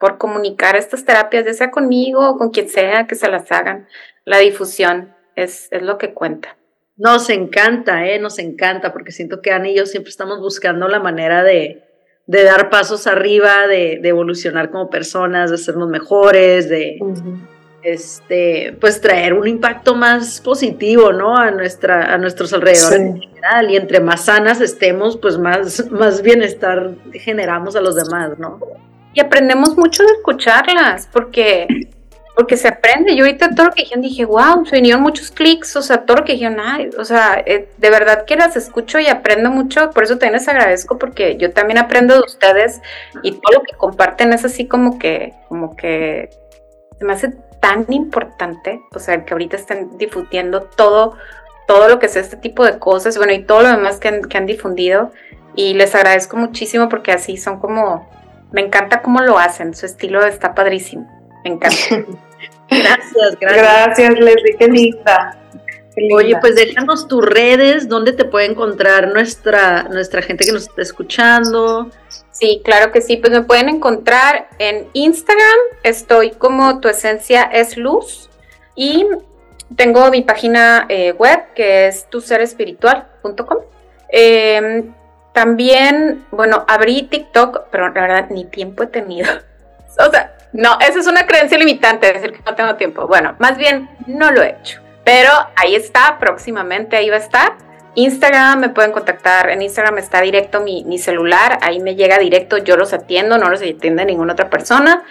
por 0.00 0.18
comunicar 0.18 0.74
estas 0.74 1.04
terapias, 1.04 1.44
ya 1.44 1.54
sea 1.54 1.70
conmigo 1.70 2.28
o 2.28 2.38
con 2.38 2.50
quien 2.50 2.68
sea 2.68 3.06
que 3.06 3.14
se 3.14 3.28
las 3.28 3.50
hagan. 3.52 3.86
La 4.24 4.38
difusión 4.38 5.14
es, 5.36 5.68
es 5.70 5.82
lo 5.82 5.96
que 5.96 6.12
cuenta. 6.12 6.57
Nos 6.98 7.30
encanta, 7.30 8.06
¿eh? 8.06 8.18
Nos 8.18 8.38
encanta, 8.38 8.92
porque 8.92 9.12
siento 9.12 9.40
que 9.40 9.52
Ana 9.52 9.68
y 9.68 9.76
yo 9.76 9.86
siempre 9.86 10.10
estamos 10.10 10.40
buscando 10.40 10.88
la 10.88 11.00
manera 11.00 11.42
de, 11.42 11.82
de 12.26 12.44
dar 12.44 12.70
pasos 12.70 13.06
arriba, 13.06 13.66
de, 13.66 13.98
de, 14.02 14.08
evolucionar 14.08 14.70
como 14.70 14.90
personas, 14.90 15.50
de 15.50 15.58
sernos 15.58 15.88
mejores, 15.88 16.68
de, 16.68 16.98
este, 17.82 18.76
pues 18.80 19.00
traer 19.00 19.32
un 19.32 19.46
impacto 19.46 19.94
más 19.94 20.40
positivo, 20.40 21.12
¿no? 21.12 21.36
A, 21.36 21.50
nuestra, 21.52 22.12
a 22.12 22.18
nuestros 22.18 22.52
alrededores 22.52 22.98
en 22.98 23.20
general. 23.20 23.70
Y 23.70 23.76
entre 23.76 24.00
más 24.00 24.24
sanas 24.24 24.60
estemos, 24.60 25.16
pues 25.16 25.38
más, 25.38 25.90
más 25.90 26.20
bienestar 26.20 26.94
generamos 27.12 27.76
a 27.76 27.80
los 27.80 27.94
demás, 27.94 28.38
¿no? 28.38 28.58
y 29.18 29.20
aprendemos 29.20 29.76
mucho 29.76 30.04
de 30.04 30.12
escucharlas, 30.12 31.08
porque, 31.12 31.66
porque 32.38 32.56
se 32.56 32.68
aprende. 32.68 33.16
Yo 33.16 33.24
ahorita 33.24 33.52
todo 33.52 33.66
lo 33.66 33.72
que 33.72 33.82
dijeron 33.82 34.00
dije, 34.00 34.24
wow, 34.24 34.64
se 34.64 34.76
vinieron 34.76 35.02
muchos 35.02 35.32
clics, 35.32 35.74
o 35.74 35.82
sea, 35.82 36.06
todo 36.06 36.18
lo 36.18 36.24
que 36.24 36.34
dijeron, 36.34 36.60
ay, 36.60 36.88
o 36.96 37.04
sea, 37.04 37.42
eh, 37.44 37.68
de 37.76 37.90
verdad 37.90 38.26
que 38.26 38.36
las 38.36 38.54
escucho 38.54 39.00
y 39.00 39.08
aprendo 39.08 39.50
mucho, 39.50 39.90
por 39.90 40.04
eso 40.04 40.18
también 40.18 40.34
les 40.34 40.46
agradezco, 40.46 40.98
porque 40.98 41.36
yo 41.36 41.52
también 41.52 41.78
aprendo 41.78 42.14
de 42.14 42.20
ustedes 42.20 42.80
y 43.24 43.32
todo 43.32 43.54
lo 43.54 43.62
que 43.62 43.76
comparten 43.76 44.32
es 44.32 44.44
así 44.44 44.68
como 44.68 45.00
que, 45.00 45.34
como 45.48 45.74
que 45.74 46.30
se 46.96 47.04
me 47.04 47.14
hace 47.14 47.30
tan 47.60 47.86
importante, 47.88 48.82
o 48.94 49.00
sea, 49.00 49.24
que 49.24 49.34
ahorita 49.34 49.56
estén 49.56 49.98
difundiendo 49.98 50.62
todo, 50.62 51.16
todo 51.66 51.88
lo 51.88 51.98
que 51.98 52.06
es 52.06 52.14
este 52.14 52.36
tipo 52.36 52.64
de 52.64 52.78
cosas, 52.78 53.18
bueno, 53.18 53.32
y 53.32 53.42
todo 53.42 53.62
lo 53.62 53.70
demás 53.70 53.98
que 53.98 54.38
han 54.38 54.46
difundido. 54.46 55.10
Y 55.56 55.74
les 55.74 55.92
agradezco 55.96 56.36
muchísimo 56.36 56.88
porque 56.88 57.10
así 57.10 57.36
son 57.36 57.58
como 57.58 58.08
me 58.52 58.60
encanta 58.60 59.02
cómo 59.02 59.22
lo 59.22 59.38
hacen, 59.38 59.74
su 59.74 59.86
estilo 59.86 60.24
está 60.24 60.54
padrísimo. 60.54 61.08
Me 61.42 61.50
encanta. 61.50 61.76
gracias, 62.70 63.38
gracias. 63.40 63.62
Gracias, 63.62 64.20
Leslie, 64.20 64.56
qué 64.58 64.68
linda. 64.68 65.38
Oye, 66.14 66.36
pues 66.40 66.54
déjanos 66.54 67.08
tus 67.08 67.24
redes, 67.24 67.88
dónde 67.88 68.12
te 68.12 68.24
puede 68.24 68.46
encontrar 68.46 69.08
nuestra, 69.08 69.84
nuestra 69.84 70.22
gente 70.22 70.44
que 70.44 70.52
nos 70.52 70.68
está 70.68 70.82
escuchando. 70.82 71.90
Sí, 72.30 72.62
claro 72.64 72.92
que 72.92 73.00
sí, 73.00 73.16
pues 73.16 73.32
me 73.32 73.42
pueden 73.42 73.68
encontrar 73.68 74.48
en 74.58 74.88
Instagram, 74.92 75.58
estoy 75.82 76.30
como 76.30 76.78
tu 76.80 76.88
esencia 76.88 77.42
es 77.42 77.76
luz 77.76 78.30
y 78.76 79.06
tengo 79.76 80.08
mi 80.10 80.22
página 80.22 80.86
eh, 80.88 81.12
web 81.12 81.52
que 81.54 81.88
es 81.88 82.08
tuserespiritual.com. 82.08 83.58
Eh, 84.12 84.84
también, 85.32 86.24
bueno, 86.30 86.64
abrí 86.68 87.02
TikTok, 87.02 87.66
pero 87.70 87.92
la 87.92 88.00
verdad 88.00 88.26
ni 88.30 88.44
tiempo 88.44 88.84
he 88.84 88.86
tenido. 88.86 89.28
O 90.00 90.12
sea, 90.12 90.37
No, 90.52 90.78
esa 90.80 90.98
es 90.98 91.06
una 91.06 91.26
creencia 91.26 91.58
limitante, 91.58 92.12
decir 92.12 92.32
que 92.32 92.40
no 92.44 92.54
tengo 92.54 92.76
tiempo. 92.76 93.06
Bueno, 93.06 93.36
más 93.38 93.56
bien 93.58 93.88
no 94.06 94.30
lo 94.30 94.42
he 94.42 94.50
hecho. 94.50 94.80
Pero 95.04 95.30
ahí 95.56 95.74
está, 95.74 96.18
próximamente 96.18 96.96
ahí 96.96 97.10
va 97.10 97.16
a 97.16 97.20
estar. 97.20 97.56
Instagram, 97.94 98.60
me 98.60 98.68
pueden 98.68 98.92
contactar. 98.92 99.50
En 99.50 99.62
Instagram 99.62 99.98
está 99.98 100.20
directo 100.20 100.60
mi, 100.60 100.84
mi 100.84 100.98
celular, 100.98 101.58
ahí 101.62 101.80
me 101.80 101.94
llega 101.96 102.18
directo, 102.18 102.58
yo 102.58 102.76
los 102.76 102.92
atiendo, 102.92 103.38
no 103.38 103.48
los 103.48 103.60
atiende 103.60 104.04
ninguna 104.04 104.34
otra 104.34 104.50
persona. 104.50 105.04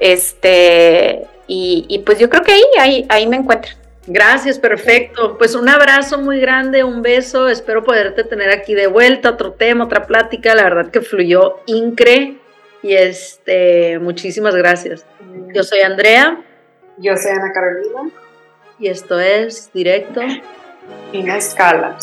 Este, 0.00 1.26
y, 1.46 2.02
pues 2.04 2.18
yo 2.18 2.28
creo 2.30 2.42
que 2.42 2.52
ahí, 2.52 2.64
ahí, 2.78 3.06
ahí 3.08 3.26
me 3.26 3.36
encuentro. 3.36 3.72
Gracias, 4.06 4.58
perfecto. 4.58 5.38
Pues 5.38 5.54
un 5.54 5.68
abrazo 5.68 6.18
muy 6.18 6.40
grande, 6.40 6.82
un 6.82 7.02
beso. 7.02 7.48
Espero 7.48 7.84
poderte 7.84 8.24
tener 8.24 8.50
aquí 8.50 8.74
de 8.74 8.88
vuelta, 8.88 9.30
otro 9.30 9.52
tema, 9.52 9.84
otra 9.84 10.06
plática. 10.06 10.54
La 10.54 10.64
verdad 10.64 10.90
que 10.90 11.02
fluyó 11.02 11.60
incre. 11.66 12.38
Y 12.82 12.94
este, 12.94 13.98
muchísimas 13.98 14.54
gracias. 14.54 15.06
Yo 15.54 15.62
soy 15.62 15.80
Andrea. 15.80 16.42
Yo 16.98 17.16
soy 17.16 17.32
Ana 17.32 17.52
Carolina. 17.52 18.10
Y 18.78 18.88
esto 18.88 19.20
es 19.20 19.70
Directo. 19.72 20.20
Fina 21.12 21.36
Escala. 21.36 21.96